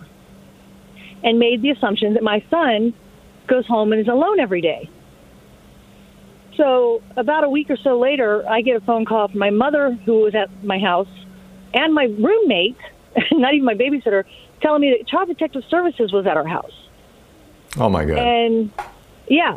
[1.24, 2.94] and made the assumption that my son
[3.48, 4.88] goes home and is alone every day.
[6.56, 9.98] So, about a week or so later, I get a phone call from my mother,
[10.04, 11.08] who was at my house,
[11.72, 12.76] and my roommate,
[13.32, 14.24] not even my babysitter,
[14.60, 16.72] telling me that Child Protective Services was at our house.
[17.78, 18.18] Oh, my God.
[18.18, 18.70] And
[19.28, 19.56] yeah,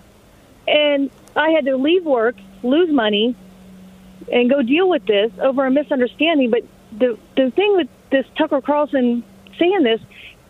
[0.68, 3.36] and I had to leave work, lose money,
[4.32, 6.50] and go deal with this over a misunderstanding.
[6.50, 6.64] But
[6.98, 9.24] the the thing with this Tucker Carlson
[9.60, 10.02] saying this,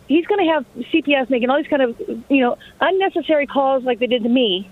[0.08, 1.98] he's going to have CPS making all these kind of
[2.28, 4.70] you know unnecessary calls like they did to me.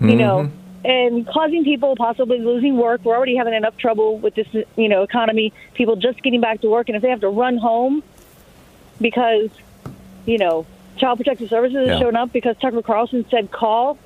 [0.00, 0.18] You mm-hmm.
[0.18, 0.50] know,
[0.84, 3.04] and causing people possibly losing work.
[3.04, 5.52] We're already having enough trouble with this, you know, economy.
[5.74, 8.02] People just getting back to work, and if they have to run home
[9.00, 9.50] because,
[10.26, 10.66] you know,
[10.98, 11.94] Child Protective Services yeah.
[11.94, 13.98] is showing up because Tucker Carlson said call,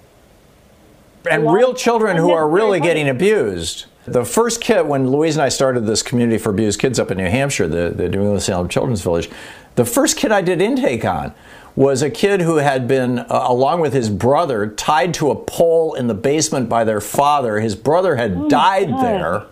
[1.31, 3.87] and real children who are really getting abused.
[4.05, 7.19] The first kid, when Louise and I started this community for abused kids up in
[7.19, 9.31] New Hampshire, the, the New England Salem Children's Village,
[9.77, 11.33] the first kid I did intake on
[11.75, 15.95] was a kid who had been, uh, along with his brother, tied to a pole
[15.95, 17.61] in the basement by their father.
[17.61, 19.47] His brother had oh died there.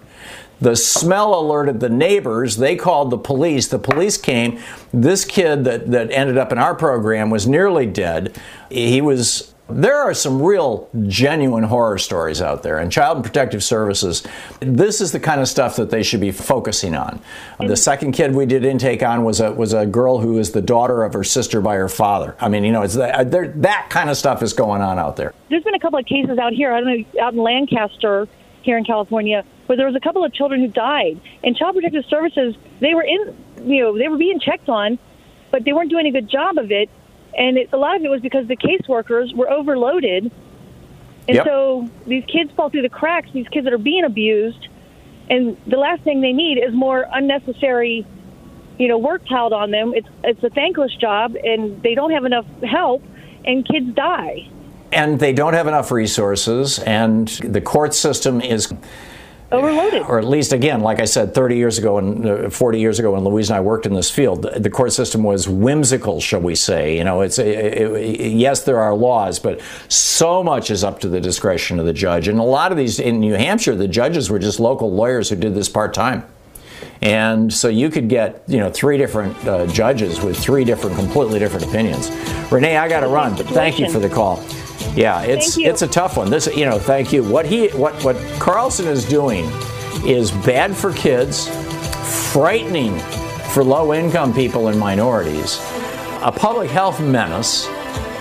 [0.61, 2.57] The smell alerted the neighbors.
[2.57, 3.69] They called the police.
[3.69, 4.61] The police came.
[4.93, 8.37] This kid that, that ended up in our program was nearly dead.
[8.69, 14.23] He was There are some real genuine horror stories out there, and Child Protective Services,
[14.61, 17.21] this is the kind of stuff that they should be focusing on.
[17.59, 17.75] The mm-hmm.
[17.75, 21.05] second kid we did intake on was a was a girl who is the daughter
[21.05, 22.37] of her sister by her father.
[22.41, 25.17] I mean, you know, it's that, uh, that kind of stuff is going on out
[25.17, 25.35] there.
[25.49, 26.73] There's been a couple of cases out here.
[26.73, 28.29] I don't know, out in Lancaster,
[28.63, 32.05] here in California, where there was a couple of children who died, and Child Protective
[32.07, 34.99] Services they were in, you know, they were being checked on,
[35.51, 36.89] but they weren't doing a good job of it
[37.37, 40.31] and it, a lot of it was because the caseworkers were overloaded,
[41.29, 41.47] and Yep.
[41.47, 43.31] so these kids fall through the cracks.
[43.33, 44.69] These kids that are being abused,
[45.29, 48.05] and the last thing they need is more unnecessary,
[48.79, 49.93] you know, work piled on them.
[49.95, 53.03] It's it's a thankless job, and they don't have enough help,
[53.45, 54.49] and kids die.
[54.93, 58.73] And they don't have enough resources, and the court system is
[59.53, 60.03] overloaded.
[60.03, 63.13] Or at least, again, like I said, 30 years ago and uh, 40 years ago
[63.13, 66.41] when Louise and I worked in this field, the, the court system was whimsical, shall
[66.41, 66.97] we say.
[66.97, 71.09] You know, it's it, it, yes, there are laws, but so much is up to
[71.09, 72.29] the discretion of the judge.
[72.29, 75.37] And a lot of these in New Hampshire, the judges were just local lawyers who
[75.37, 76.25] did this part time.
[77.03, 81.39] And so you could get, you know, three different uh, judges with three different, completely
[81.39, 82.11] different opinions.
[82.53, 84.37] Renee, I got to run, but thank you for the call.
[84.95, 86.31] Yeah, it's it's a tough one.
[86.31, 87.23] This, you know, thank you.
[87.23, 89.45] What he, what what Carlson is doing
[90.07, 91.49] is bad for kids,
[92.33, 92.99] frightening
[93.53, 95.59] for low-income people and minorities,
[96.23, 97.67] a public health menace,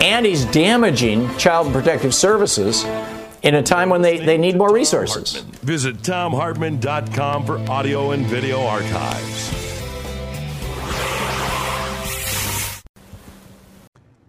[0.01, 2.84] and he's damaging child protective services
[3.43, 5.41] in a time when they, they need more resources.
[5.62, 9.68] Visit ThomHartmann.com for audio and video archives.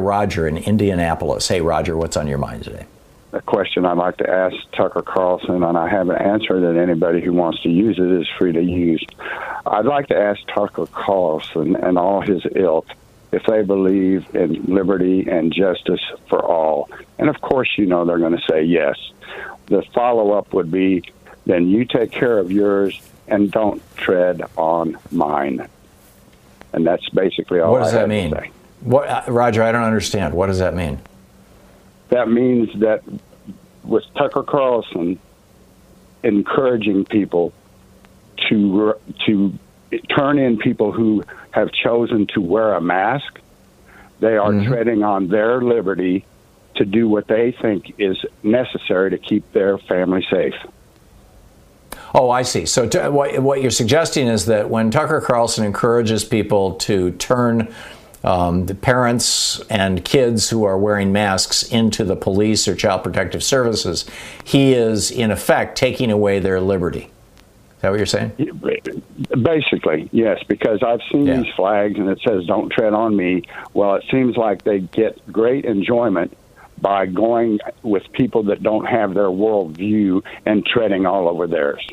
[0.00, 1.48] Roger in Indianapolis.
[1.48, 2.86] Hey, Roger, what's on your mind today?
[3.32, 7.20] a question I'd like to ask Tucker Carlson, and I have an answer that anybody
[7.20, 9.04] who wants to use it is free to use.
[9.66, 12.86] I'd like to ask Tucker Carlson and all his ilk
[13.32, 16.90] if they believe in liberty and justice for all.
[17.18, 18.96] And of course, you know they're going to say yes.
[19.66, 21.04] The follow up would be
[21.46, 25.68] then you take care of yours and don't tread on mine.
[26.72, 28.34] And that's basically all what does I that mean?
[28.80, 30.34] What, uh, Roger, I don't understand.
[30.34, 31.00] What does that mean?
[32.10, 33.02] that means that
[33.82, 35.18] with Tucker Carlson
[36.22, 37.52] encouraging people
[38.48, 38.94] to
[39.26, 39.58] to
[40.14, 43.40] turn in people who have chosen to wear a mask,
[44.20, 46.24] they are treading on their liberty
[46.76, 50.54] to do what they think is necessary to keep their family safe.
[52.14, 52.66] Oh, I see.
[52.66, 57.72] So, t- what, what you're suggesting is that when Tucker Carlson encourages people to turn
[58.22, 63.42] um, the parents and kids who are wearing masks into the police or child protective
[63.42, 64.04] services,
[64.44, 67.10] he is in effect taking away their liberty.
[67.76, 68.32] Is that what you're saying?
[69.42, 73.94] Basically, yes, because I've seen these flags and it says "Don't tread on me." Well,
[73.94, 76.36] it seems like they get great enjoyment
[76.78, 81.86] by going with people that don't have their worldview and treading all over theirs.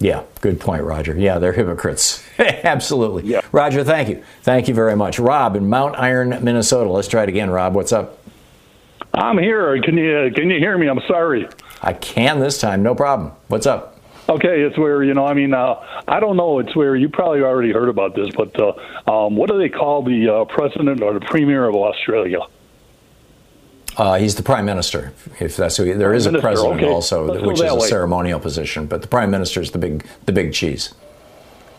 [0.00, 1.16] Yeah, good point, Roger.
[1.16, 2.24] Yeah, they're hypocrites.
[2.38, 3.24] Absolutely.
[3.24, 3.40] Yeah.
[3.52, 4.24] Roger, thank you.
[4.42, 5.18] Thank you very much.
[5.18, 6.90] Rob in Mount Iron, Minnesota.
[6.90, 7.74] Let's try it again, Rob.
[7.74, 8.18] What's up?
[9.14, 9.80] I'm here.
[9.80, 10.88] Can you can you hear me?
[10.88, 11.48] I'm sorry.
[11.80, 12.82] I can this time.
[12.82, 13.32] No problem.
[13.46, 14.00] What's up?
[14.28, 15.26] Okay, it's where you know.
[15.26, 15.74] I mean, uh,
[16.08, 16.58] I don't know.
[16.58, 18.72] It's where you probably already heard about this, but uh,
[19.26, 22.40] um, what do they call the uh, president or the premier of Australia?
[23.96, 25.12] Uh, he's the prime minister.
[25.40, 26.92] If that's who, there is a Minister, president okay.
[26.92, 27.88] also, Let's which is a way.
[27.88, 28.86] ceremonial position.
[28.86, 30.94] But the prime minister is the big the big cheese.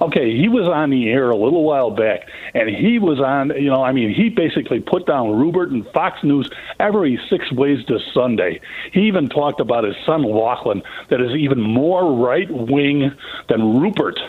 [0.01, 3.49] Okay, he was on the air a little while back, and he was on.
[3.49, 6.49] You know, I mean, he basically put down Rupert and Fox News
[6.79, 8.59] every six ways to Sunday.
[8.91, 13.13] He even talked about his son Lachlan, that is even more right wing
[13.47, 14.19] than Rupert.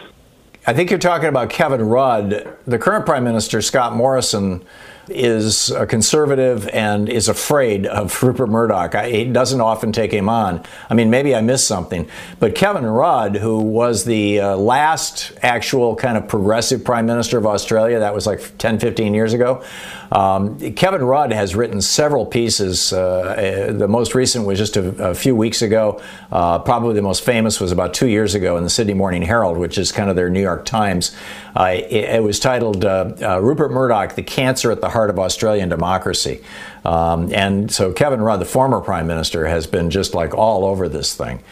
[0.68, 2.56] I think you're talking about Kevin Rudd.
[2.66, 4.64] The current prime minister, Scott Morrison,
[5.08, 8.94] is a conservative and is afraid of Rupert Murdoch.
[8.94, 10.62] I, he doesn't often take him on.
[10.90, 12.08] I mean, maybe I missed something.
[12.40, 17.46] But Kevin Rudd, who was the uh, last actual kind of progressive prime minister of
[17.46, 19.64] Australia, that was like 10, 15 years ago.
[20.12, 22.92] Um, Kevin Rudd has written several pieces.
[22.92, 26.00] Uh, uh, the most recent was just a, a few weeks ago.
[26.30, 29.58] Uh, probably the most famous was about two years ago in the Sydney Morning Herald,
[29.58, 31.16] which is kind of their New York Times.
[31.54, 35.18] Uh, it, it was titled uh, uh, Rupert Murdoch, the Cancer at the Heart of
[35.18, 36.42] Australian Democracy.
[36.84, 40.88] Um, and so Kevin Rudd, the former prime minister, has been just like all over
[40.88, 41.42] this thing.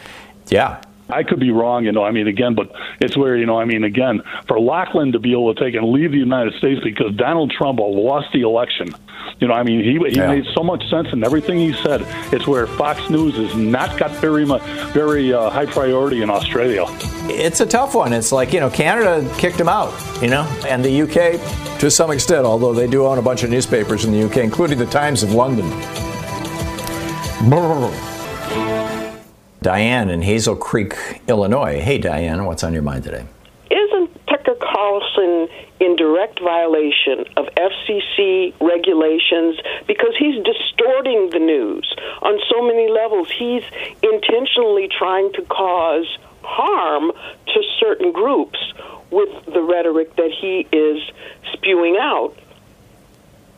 [0.47, 2.03] Yeah, I could be wrong, you know.
[2.03, 3.59] I mean, again, but it's where you know.
[3.59, 6.81] I mean, again, for Lachlan to be able to take and leave the United States
[6.83, 8.87] because Donald Trump lost the election.
[9.39, 10.27] You know, I mean, he he Yeah.
[10.33, 12.03] made so much sense in everything he said.
[12.31, 14.61] It's where Fox News has not got very much,
[14.93, 16.85] very uh, high priority in Australia.
[17.27, 18.11] it's a tough one.
[18.13, 19.91] It's like, you know, Canada kicked him out,
[20.21, 21.39] you know, and the UK
[21.79, 24.77] to some extent, although they do own a bunch of newspapers in the UK, including
[24.79, 25.69] the Times of London.
[29.65, 30.93] Diane in Hazel Crest,
[31.27, 31.81] Illinois.
[31.81, 33.25] Hey, Diane, what's on your mind today?
[33.71, 35.47] Isn't Tucker Carlson
[35.79, 39.57] in direct violation of FCC regulations
[39.87, 41.91] because he's distorting the news
[42.21, 43.31] on so many levels?
[43.31, 43.63] He's
[44.03, 47.11] intentionally trying to cause harm
[47.47, 48.59] to certain groups
[49.09, 51.01] with the rhetoric that he is
[51.53, 52.37] spewing out.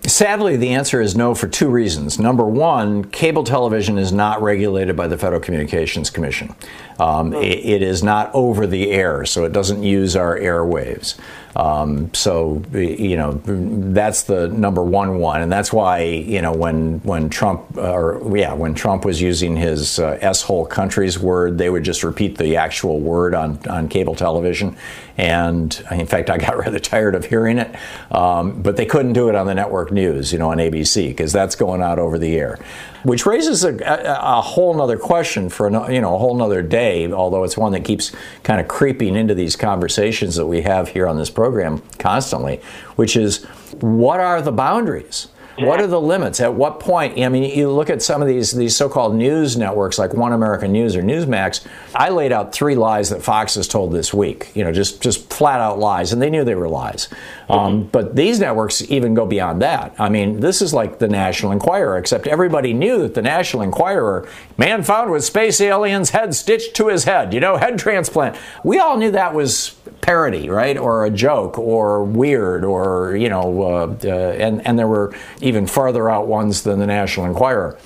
[0.07, 2.17] Sadly, the answer is no for two reasons.
[2.17, 6.55] Number one, cable television is not regulated by the Federal Communications Commission.
[6.97, 11.19] Um, it, it is not over the air, so it doesn't use our airwaves.
[11.57, 16.99] Um, so you know that's the number one one, and that's why you know when
[16.99, 21.69] when Trump uh, or yeah when Trump was using his uh, s-hole countries word, they
[21.69, 24.77] would just repeat the actual word on on cable television,
[25.17, 27.75] and in fact I got rather tired of hearing it,
[28.11, 31.33] um, but they couldn't do it on the network news, you know, on ABC because
[31.33, 32.59] that's going out over the air,
[33.03, 36.61] which raises a, a, a whole nother question for ano- you know a whole nother
[36.61, 38.11] day, although it's one that keeps
[38.43, 42.61] kind of creeping into these conversations that we have here on this program constantly,
[42.95, 43.43] which is
[43.81, 45.27] what are the boundaries?
[45.59, 46.39] What are the limits?
[46.39, 47.19] At what point?
[47.19, 50.71] I mean, you look at some of these these so-called news networks like One American
[50.71, 51.65] News or Newsmax.
[51.95, 54.51] I laid out three lies that Fox has told this week.
[54.53, 57.09] You know, just just flat out lies, and they knew they were lies.
[57.49, 59.95] Um, but these networks even go beyond that.
[59.97, 64.27] I mean, this is like the National Enquirer, except everybody knew that the National Enquirer,
[64.57, 67.33] man found with space aliens, head stitched to his head.
[67.33, 68.35] You know, head transplant.
[68.63, 73.63] We all knew that was parody, right, or a joke, or weird, or you know,
[73.63, 75.15] uh, uh, and and there were
[75.47, 77.77] even farther out ones than the National Enquirer.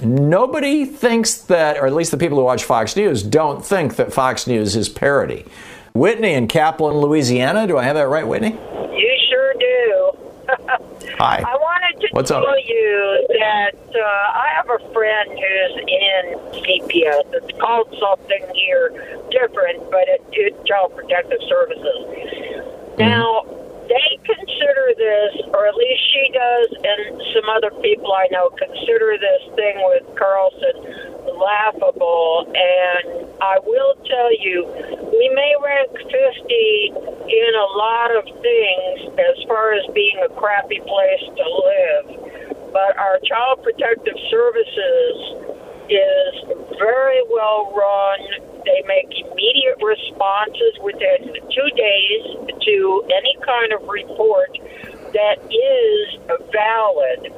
[0.00, 4.12] Nobody thinks that, or at least the people who watch Fox News don't think that
[4.12, 5.44] Fox News is parody.
[5.94, 7.66] Whitney in Kaplan, Louisiana.
[7.66, 8.50] Do I have that right, Whitney?
[8.52, 10.12] You sure do.
[11.18, 11.42] Hi.
[11.44, 12.54] I wanted to What's tell up?
[12.64, 17.34] you that uh, I have a friend who's in CPS.
[17.34, 18.90] It's called something here
[19.32, 22.06] different, but it, it's Child Protective Services.
[22.06, 23.00] Mm-hmm.
[23.00, 23.42] Now,
[23.88, 27.00] they consider this, or at least she does, and
[27.32, 32.44] some other people I know consider this thing with Carlson laughable.
[32.52, 34.68] And I will tell you,
[35.08, 40.80] we may rank 50 in a lot of things as far as being a crappy
[40.80, 42.06] place to live,
[42.72, 45.16] but our Child Protective Services
[45.88, 46.32] is
[46.76, 48.57] very well run.
[48.68, 52.76] They make immediate responses within two days to
[53.08, 54.52] any kind of report
[55.16, 56.20] that is
[56.52, 57.32] valid.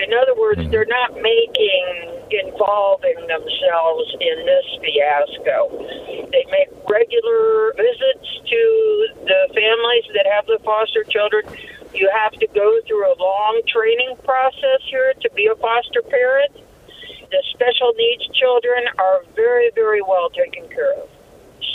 [0.00, 0.72] In other words, mm-hmm.
[0.72, 5.68] they're not making involving themselves in this fiasco.
[6.32, 8.62] They make regular visits to
[9.28, 11.44] the families that have the foster children.
[11.92, 16.56] You have to go through a long training process here to be a foster parent
[17.32, 21.08] the special needs children are very, very well taken care of.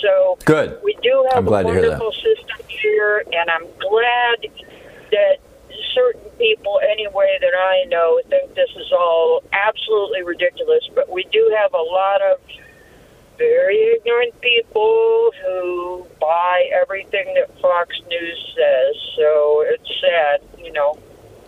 [0.02, 0.80] So Good.
[0.84, 2.00] we do have I'm glad a to hear that.
[2.00, 4.48] wonderful system here, and I'm glad
[5.12, 5.38] that
[5.94, 10.88] certain people, anyway, that I know, think this is all absolutely ridiculous.
[10.94, 12.40] But we do have a lot of
[13.38, 18.96] very ignorant people who buy everything that Fox News says.
[19.16, 20.98] So it's sad, you know.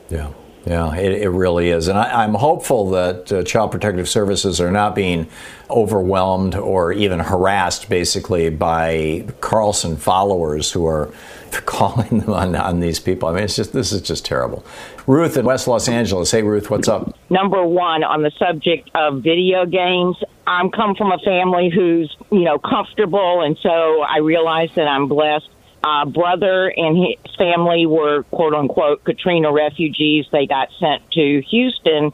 [0.09, 0.31] Yeah.
[0.65, 1.87] Yeah, it, it really is.
[1.87, 5.27] And I, am hopeful that uh, Child Protective Services are not being
[5.69, 11.11] overwhelmed or even harassed, basically, by Carlson followers who are
[11.65, 13.29] calling them on, on these people.
[13.29, 14.65] I mean, it's just this is just terrible.
[15.07, 16.29] Ruth in West Los Angeles.
[16.29, 17.17] Hey, Ruth, what's up?
[17.29, 22.43] Number one, on the subject of video games, I'm come from a family who's, you
[22.43, 25.49] know, comfortable, and so I realize that I'm blessed
[25.83, 30.25] uh, brother and his family were quote unquote Katrina refugees.
[30.31, 32.11] They got sent to Houston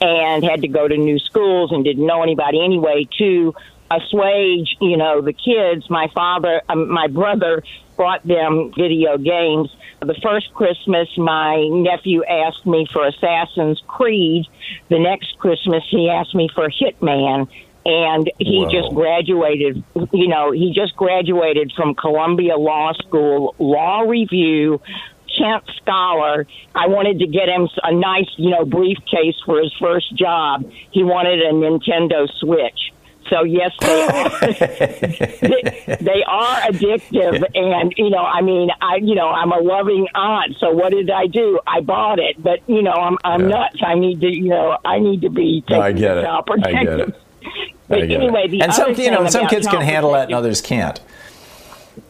[0.00, 3.54] and had to go to new schools and didn't know anybody anyway to
[3.90, 5.88] assuage, you know, the kids.
[5.90, 7.62] My father, um, my brother
[7.96, 9.74] brought them video games.
[10.00, 14.46] The first Christmas, my nephew asked me for Assassin's Creed.
[14.88, 17.48] The next Christmas, he asked me for Hitman
[17.88, 19.82] and he just graduated.
[20.12, 24.80] You know, he just graduated from Columbia Law School Law Review.
[25.38, 26.46] Kent Scholar.
[26.74, 30.68] I wanted to get him a nice, you know, briefcase for his first job.
[30.90, 32.92] He wanted a Nintendo Switch.
[33.30, 34.40] So yes, they are.
[34.40, 40.08] they, they, are addictive, and you know, I mean, I you know, I'm a loving
[40.14, 40.56] aunt.
[40.58, 41.60] So what did I do?
[41.66, 43.48] I bought it, but you know, I'm I'm yeah.
[43.48, 43.80] nuts.
[43.84, 46.26] I need to, you know, I need to be taken no, I get it.
[46.26, 47.14] I get it.
[47.88, 51.00] But anyway, the and some you know some kids can handle that and others can't.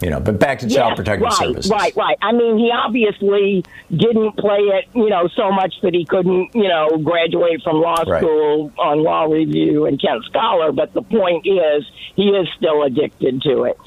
[0.02, 1.70] You know, but back to Child yes, Protective right, Services.
[1.70, 2.18] Right, right.
[2.20, 6.68] I mean, he obviously didn't play it, you know, so much that he couldn't, you
[6.68, 10.72] know, graduate from law school on law review and Kent Scholar.
[10.72, 13.78] But the point is, he is still addicted to it.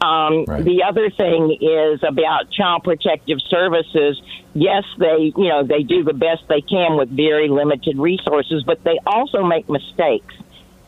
[0.00, 0.64] Um, right.
[0.64, 4.20] The other thing is about Child Protective Services.
[4.54, 8.82] Yes, they, you know, they do the best they can with very limited resources, but
[8.82, 10.34] they also make mistakes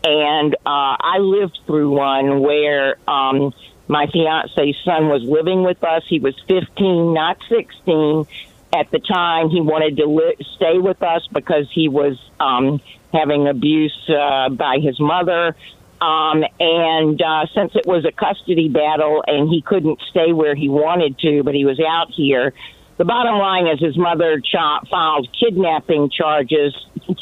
[0.05, 3.55] and uh, I lived through one where um,
[3.88, 6.03] my fiance's son was living with us.
[6.09, 8.26] He was 15, not 16.
[8.74, 12.80] At the time, he wanted to li- stay with us because he was um,
[13.12, 15.55] having abuse uh, by his mother.
[16.00, 20.68] Um, and uh, since it was a custody battle and he couldn't stay where he
[20.68, 22.55] wanted to, but he was out here,
[22.96, 26.74] the bottom line is his mother ch- filed kidnapping charges.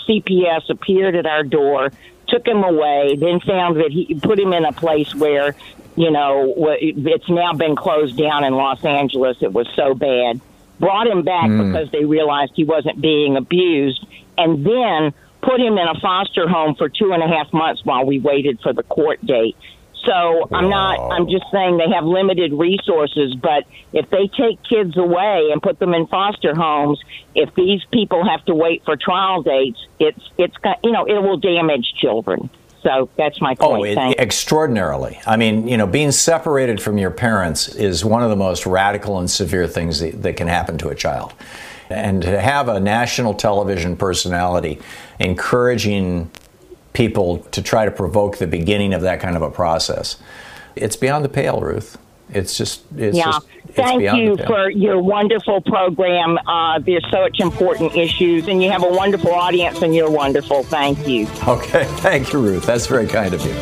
[0.09, 1.91] CPS appeared at our door
[2.31, 5.55] took him away, then found that he put him in a place where,
[5.97, 9.37] you know, it's now been closed down in Los Angeles.
[9.41, 10.41] It was so bad.
[10.79, 11.73] Brought him back mm.
[11.73, 14.07] because they realized he wasn't being abused,
[14.39, 15.13] and then
[15.43, 18.61] put him in a foster home for two and a half months while we waited
[18.61, 19.57] for the court date.
[20.05, 24.97] So I'm not, I'm just saying they have limited resources, but if they take kids
[24.97, 27.01] away and put them in foster homes,
[27.35, 31.37] if these people have to wait for trial dates, it's, it's, you know, it will
[31.37, 32.49] damage children.
[32.83, 33.99] So that's my oh, point.
[33.99, 35.21] Oh, it, extraordinarily.
[35.27, 39.19] I mean, you know, being separated from your parents is one of the most radical
[39.19, 41.35] and severe things that, that can happen to a child.
[41.91, 44.81] And to have a national television personality
[45.19, 46.31] encouraging
[46.93, 50.17] people to try to provoke the beginning of that kind of a process.
[50.77, 51.99] It's beyond the pale, Ruth.
[52.33, 53.25] It's just, it's yeah.
[53.25, 56.39] just, it's Thank you for your wonderful program.
[56.47, 60.63] Uh, there's such important issues, and you have a wonderful audience, and you're wonderful.
[60.63, 61.27] Thank you.
[61.49, 61.85] Okay.
[61.99, 62.67] Thank you, Ruth.
[62.67, 63.55] That's very kind of you.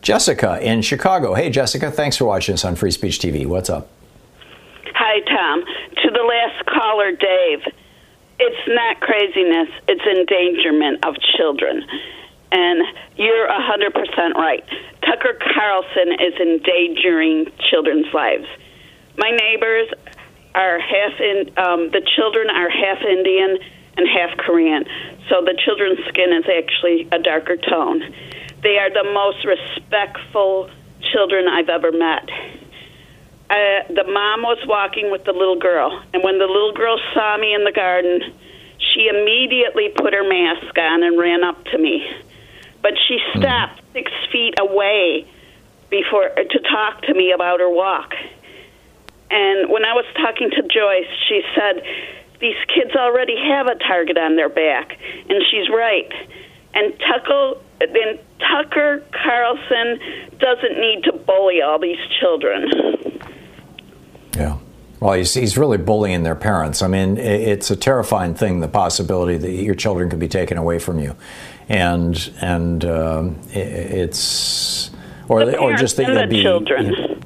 [0.00, 1.32] Jessica in Chicago.
[1.32, 3.46] Hey, Jessica, thanks for watching us on Free Speech TV.
[3.46, 3.88] What's up?
[4.94, 5.64] Hi, Thom.
[6.02, 7.62] To the last caller, Dave.
[8.38, 11.84] It's not craziness, it's endangerment of children.
[12.50, 12.82] And
[13.16, 14.64] you're 100% right.
[15.02, 18.46] Tucker Carlson is endangering children's lives.
[19.16, 19.88] My neighbors
[20.54, 23.58] are half in, um, the children are half Indian
[23.96, 24.84] and half Korean.
[25.28, 28.02] So the children's skin is actually a darker tone.
[28.62, 30.70] They are the most respectful
[31.12, 32.28] children I've ever met
[33.54, 37.36] uh, the mom was walking with the little girl, and when the little girl saw
[37.36, 38.20] me in the garden,
[38.78, 42.06] she immediately put her mask on and ran up to me.
[42.82, 43.40] But she hmm.
[43.40, 43.92] stopped mm.
[43.92, 45.26] six feet away
[45.90, 48.14] before uh, to talk to me about her walk.
[49.30, 51.82] And when I was talking to Joyce, she said,
[52.40, 54.98] "These kids already have a target on their back,"
[55.28, 56.12] and she's right.
[56.74, 59.98] And Tucker, then Tucker Carlson
[60.38, 62.70] doesn't need to bully all these children.
[64.36, 64.58] Yeah.
[65.00, 66.80] Well, he's, he's really bullying their parents.
[66.80, 70.78] I mean, it's a terrifying thing, the possibility that your children could be taken away
[70.78, 71.14] from you.
[71.68, 74.90] And, and um, it's,
[75.28, 76.42] or, the or just that you'll be.
[76.42, 77.22] Children.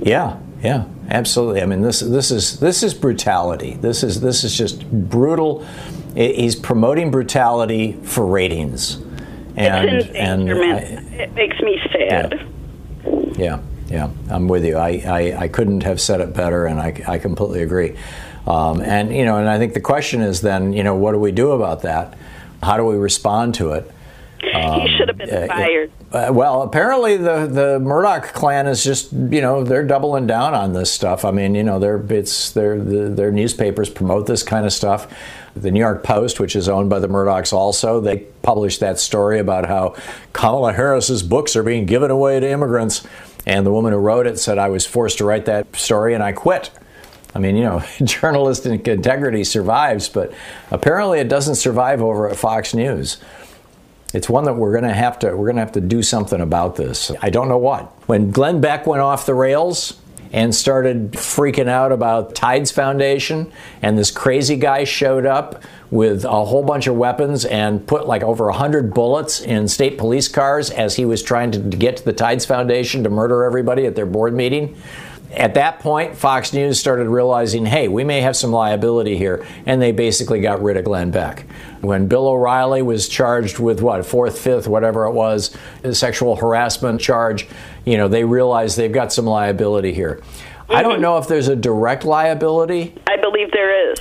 [0.00, 1.60] Yeah, yeah, absolutely.
[1.60, 3.74] I mean, this, this, is, this is brutality.
[3.74, 5.66] This is, this is just brutal.
[6.14, 8.96] He's promoting brutality for ratings.
[9.56, 12.48] And, it's and I, it makes me sad.
[13.04, 13.34] yeah.
[13.36, 13.60] yeah.
[13.94, 14.76] Yeah, I'm with you.
[14.76, 17.96] I, I, I couldn't have said it better, and I, I completely agree.
[18.44, 21.20] Um, and you know, and I think the question is then, you know, what do
[21.20, 22.18] we do about that?
[22.60, 23.88] How do we respond to it?
[24.52, 25.92] Um, he should have been uh, fired.
[26.12, 30.72] Uh, well, apparently the the Murdoch clan is just you know they're doubling down on
[30.72, 31.24] this stuff.
[31.24, 35.06] I mean, you know, their it's their their newspapers promote this kind of stuff.
[35.56, 39.38] The New York Post, which is owned by the Murdochs, also they published that story
[39.38, 39.94] about how
[40.32, 43.06] Kamala Harris's books are being given away to immigrants.
[43.46, 46.22] And the woman who wrote it said, "I was forced to write that story, and
[46.22, 46.70] I quit."
[47.34, 50.32] I mean, you know, journalistic integrity survives, but
[50.70, 53.18] apparently it doesn't survive over at Fox News.
[54.12, 56.40] It's one that we're going to have to we're going to have to do something
[56.40, 57.10] about this.
[57.20, 57.86] I don't know what.
[58.06, 60.00] When Glenn Beck went off the rails
[60.34, 63.52] and started freaking out about Tides Foundation.
[63.80, 65.62] And this crazy guy showed up
[65.92, 70.26] with a whole bunch of weapons and put like over 100 bullets in state police
[70.26, 73.94] cars as he was trying to get to the Tides Foundation to murder everybody at
[73.94, 74.76] their board meeting
[75.36, 79.80] at that point, Fox News started realizing, hey, we may have some liability here, and
[79.80, 81.46] they basically got rid of Glenn Beck.
[81.80, 85.56] When Bill O'Reilly was charged with what, fourth, fifth, whatever it was,
[85.92, 87.46] sexual harassment charge,
[87.84, 90.20] you know, they realized they've got some liability here.
[90.22, 90.72] Mm-hmm.
[90.76, 92.94] I don't know if there's a direct liability.
[93.06, 93.98] I believe there is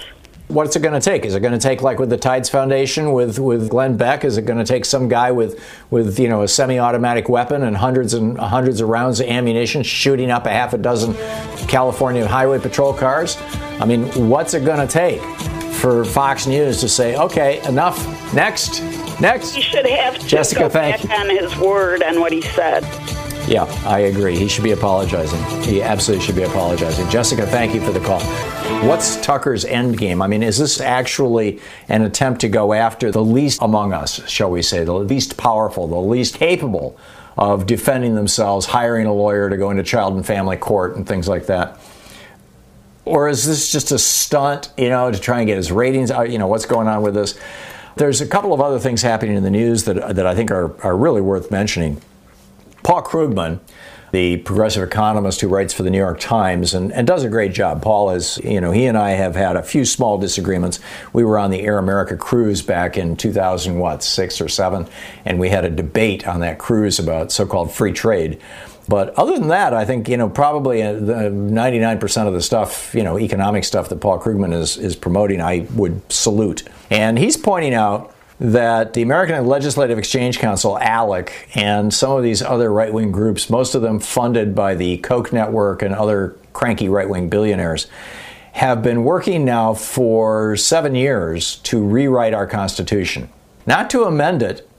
[0.54, 1.26] what's it going to take?
[1.26, 4.24] Is it going to take like with the Tides Foundation with with Glenn Beck?
[4.24, 7.76] Is it going to take some guy with with you know a semi-automatic weapon and
[7.76, 11.14] hundreds and hundreds of rounds of ammunition shooting up a half a dozen
[11.68, 13.38] California Highway Patrol cars?
[13.80, 15.22] I mean, what's it going to take
[15.74, 18.82] for Fox News to say, okay, enough, next,
[19.20, 19.56] next?
[19.56, 21.24] He should have to Jessica, go thank back you.
[21.24, 22.84] on his word and what he said.
[23.48, 24.38] Yeah, I agree.
[24.38, 25.44] He should be apologizing.
[25.64, 27.10] He absolutely should be apologizing.
[27.10, 28.22] Jessica, thank you for the call.
[28.82, 30.22] What's Tucker's end game?
[30.22, 31.60] I mean, is this actually
[31.90, 35.88] an attempt to go after the least among us, shall we say, the least powerful,
[35.88, 36.98] the least capable
[37.38, 41.28] of defending themselves, hiring a lawyer to go into child and family court and things
[41.28, 41.80] like that?
[43.06, 46.30] Or is this just a stunt, you know, to try and get his ratings out?
[46.30, 47.38] You know, what's going on with this?
[47.96, 50.82] There's a couple of other things happening in the news that, that I think are,
[50.86, 52.02] are really worth mentioning.
[52.82, 53.60] Paul Krugman,
[54.14, 57.52] the progressive economist who writes for the New York Times and, and, does a great
[57.52, 57.82] job.
[57.82, 60.80] Paul is, you know, he and I have had a few small disagreements.
[61.14, 64.88] We were on the Air America cruise back in 2000, what, six or seven,
[65.26, 68.40] and we had a debate on that cruise about so called free trade.
[68.88, 72.94] But other than that, I think you know probably uh, the 99% of the stuff,
[72.94, 76.64] you know, economic stuff that Paul Krugman is is promoting, I would salute.
[76.92, 78.13] And he's pointing out
[78.44, 83.50] that the American Legislative Exchange Council, ALEC, and some of these other right wing groups,
[83.50, 87.88] most of them funded by the Koch network and other cranky right wing billionaires,
[88.52, 93.30] have been working now for seven years to rewrite our Constitution.
[93.66, 94.70] Not to amend it,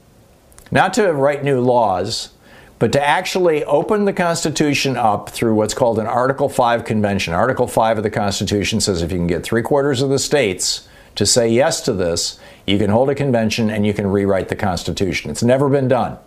[0.70, 2.34] not to write new laws,
[2.78, 7.32] but to actually open the Constitution up through what's called an Article 5 convention.
[7.32, 10.86] Article 5 of the Constitution says if you can get three quarters of the states
[11.14, 14.56] to say yes to this, you can hold a convention and you can rewrite the
[14.56, 15.30] Constitution.
[15.30, 16.18] It's never been done.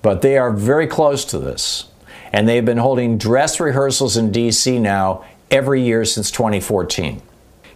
[0.00, 1.88] But they are very close to this.
[2.32, 4.78] And they've been holding dress rehearsals in D.C.
[4.78, 7.20] now every year since 2014.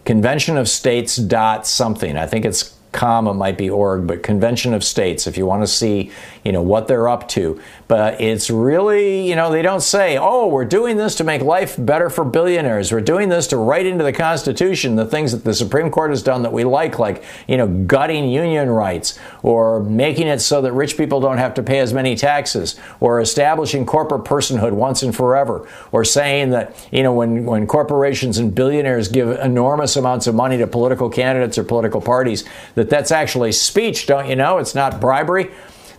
[0.05, 2.17] Convention of States dot something.
[2.17, 5.63] I think it's com, it might be org, but Convention of States, if you want
[5.63, 6.11] to see,
[6.47, 7.61] you know, what they're up to.
[7.87, 11.77] But it's really, you know, they don't say, oh, we're doing this to make life
[11.79, 12.91] better for billionaires.
[12.91, 16.23] We're doing this to write into the Constitution the things that the Supreme Court has
[16.23, 20.73] done that we like, like, you know, gutting union rights or making it so that
[20.73, 25.15] rich people don't have to pay as many taxes or establishing corporate personhood once and
[25.15, 30.35] forever or saying that, you know, when, when corporations and billionaires give enormous amounts of
[30.35, 32.45] money to political candidates or political parties,
[32.75, 34.59] that that that's actually speech, don't you know?
[34.59, 35.51] It's not bribery.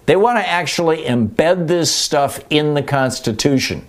[0.08, 3.86] They want to actually embed this stuff in the Constitution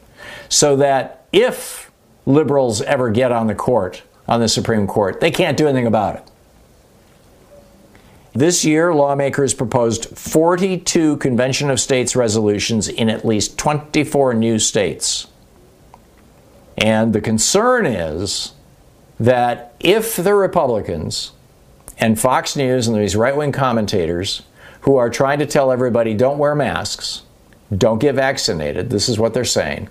[0.49, 1.93] so that if
[2.27, 6.17] liberals ever get on the court, on the Supreme Court, they can't do anything about
[6.17, 6.23] it.
[8.35, 15.29] This year, lawmakers proposed 42 Convention of States resolutions in at least 24 new states.
[16.77, 18.53] And the concern is
[19.21, 21.31] that if the Republicans
[21.97, 24.43] and Fox News and these right wing commentators
[24.89, 27.21] who are trying to tell everybody don't wear masks,
[27.77, 28.89] don't get vaccinated.
[28.89, 29.91] This is what they're saying.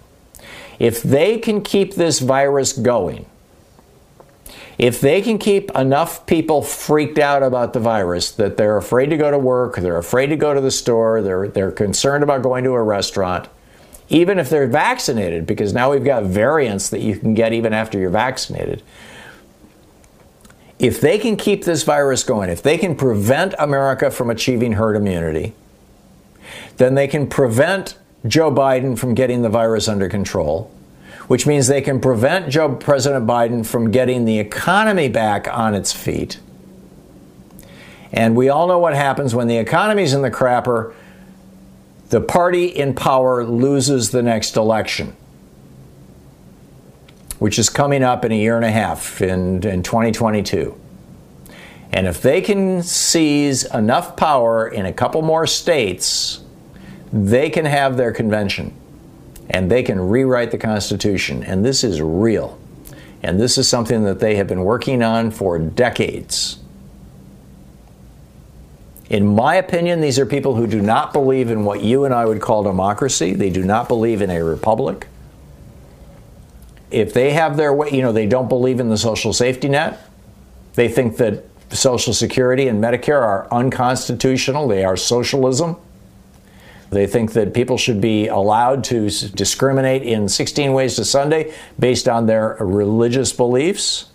[0.80, 3.28] If they can keep this virus going,
[4.80, 9.18] if they can keep enough people freaked out about the virus that they're afraid to
[9.18, 12.64] go to work, they're afraid to go to the store, they're, they're concerned about going
[12.64, 13.50] to a restaurant,
[14.10, 18.00] even if they're vaccinated, because now we've got variants that you can get even after
[18.00, 18.82] you're vaccinated
[20.80, 24.96] if they can keep this virus going, if they can prevent America from achieving herd
[24.96, 25.54] immunity,
[26.78, 30.72] then they can prevent Joe Biden from getting the virus under control,
[31.28, 35.92] which means they can prevent Joe President Biden from getting the economy back on its
[35.92, 36.40] feet.
[38.12, 40.94] And we all know what happens when the economy's in the crapper.
[42.10, 45.16] The party in power loses the next election,
[47.40, 50.80] which is coming up in a year and a half in, in 2022.
[51.92, 56.42] And if they can seize enough power in a couple more states,
[57.14, 58.74] they can have their convention
[59.50, 61.44] and they can rewrite the Constitution.
[61.44, 62.60] And this is real.
[63.24, 66.60] And this is something that they have been working on for decades.
[69.10, 72.26] In my opinion, these are people who do not believe in what you and I
[72.26, 73.34] would call democracy.
[73.34, 75.08] They do not believe in a republic.
[76.90, 80.00] If they have their way, you know, they don't believe in the social safety net.
[80.76, 85.78] They think that Social Security and Medicare are unconstitutional, they are socialism.
[86.90, 92.08] They think that people should be allowed to discriminate in 16 ways to Sunday based
[92.08, 94.06] on their religious beliefs.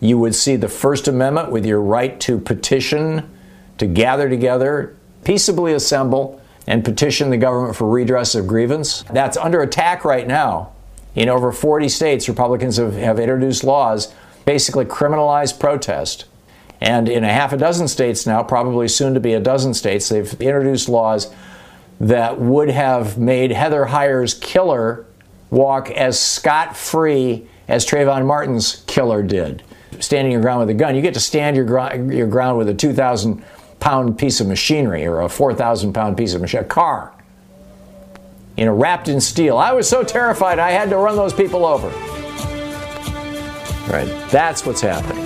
[0.00, 3.28] You would see the First Amendment with your right to petition,
[3.76, 9.04] to gather together, peaceably assemble, and petition the government for redress of grievance.
[9.12, 10.72] That's under attack right now.
[11.16, 14.14] In over 40 states, Republicans have, have introduced laws
[14.44, 16.26] basically criminalize protest.
[16.80, 20.10] And in a half a dozen states now, probably soon to be a dozen states,
[20.10, 21.32] they've introduced laws
[21.98, 25.06] that would have made Heather Heyer's killer
[25.50, 29.62] walk as scot free as Trayvon Martin's killer did.
[29.98, 31.66] Standing your ground with a gun, you get to stand your,
[32.12, 33.42] your ground with a 2,000
[33.80, 37.15] pound piece of machinery or a 4,000 pound piece of machinery, a car,
[38.56, 39.58] you know, wrapped in steel.
[39.58, 41.88] I was so terrified I had to run those people over.
[43.90, 44.08] Right.
[44.30, 45.24] That's what's happening.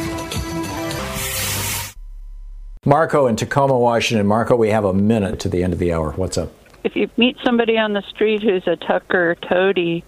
[2.85, 4.27] Marco in Tacoma, Washington.
[4.27, 6.13] Marco, we have a minute to the end of the hour.
[6.13, 6.51] What's up?
[6.83, 10.03] If you meet somebody on the street who's a Tucker toady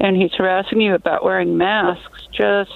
[0.00, 2.72] and he's harassing you about wearing masks, just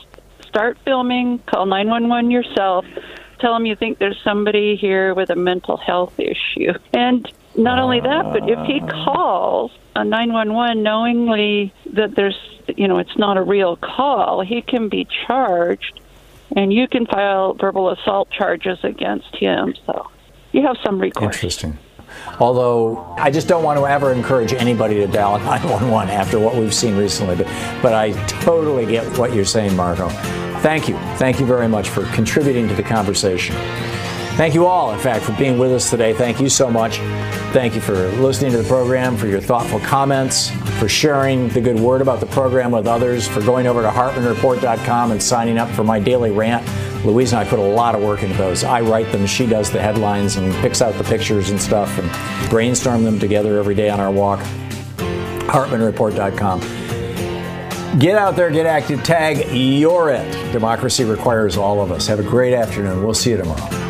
[0.47, 2.85] start filming, call 911 yourself,
[3.41, 6.73] tell them you think there's somebody here with a mental health issue.
[6.93, 9.05] And not only that, but if he ah.
[9.05, 12.39] calls a 911 knowingly that there's,
[12.77, 16.01] you know, it's not a real call, he can be charged
[16.57, 19.75] and you can file verbal assault charges against him.
[19.87, 20.11] So
[20.53, 21.37] you have some recourse.
[21.37, 21.79] Interesting.
[22.41, 26.75] Although I just don't want to ever encourage anybody to dial 911 after what we've
[26.75, 27.37] seen recently.
[27.37, 27.47] But,
[27.83, 30.09] but I totally get what you're saying, Marco.
[30.61, 30.97] Thank you.
[31.17, 33.57] Thank you very much for contributing to the conversation.
[34.37, 36.13] Thank you all, in fact, for being with us today.
[36.13, 37.01] Thank you so much.
[37.53, 41.81] Thank you for listening to the program, for your thoughtful comments, for sharing the good
[41.81, 45.83] word about the program with others, for going over to HartmannReport.com and signing up for
[45.83, 46.65] my daily rant.
[47.05, 48.63] Louise and I put a lot of work into those.
[48.63, 52.51] I write them, she does the headlines and picks out the pictures and stuff and
[52.51, 54.39] brainstorm them together every day on our walk.
[55.49, 56.61] HartmannReport.com.
[57.99, 60.53] Get out there, get active, tag you're it.
[60.53, 62.07] Democracy requires all of us.
[62.07, 63.03] Have a great afternoon.
[63.03, 63.90] We'll see you tomorrow.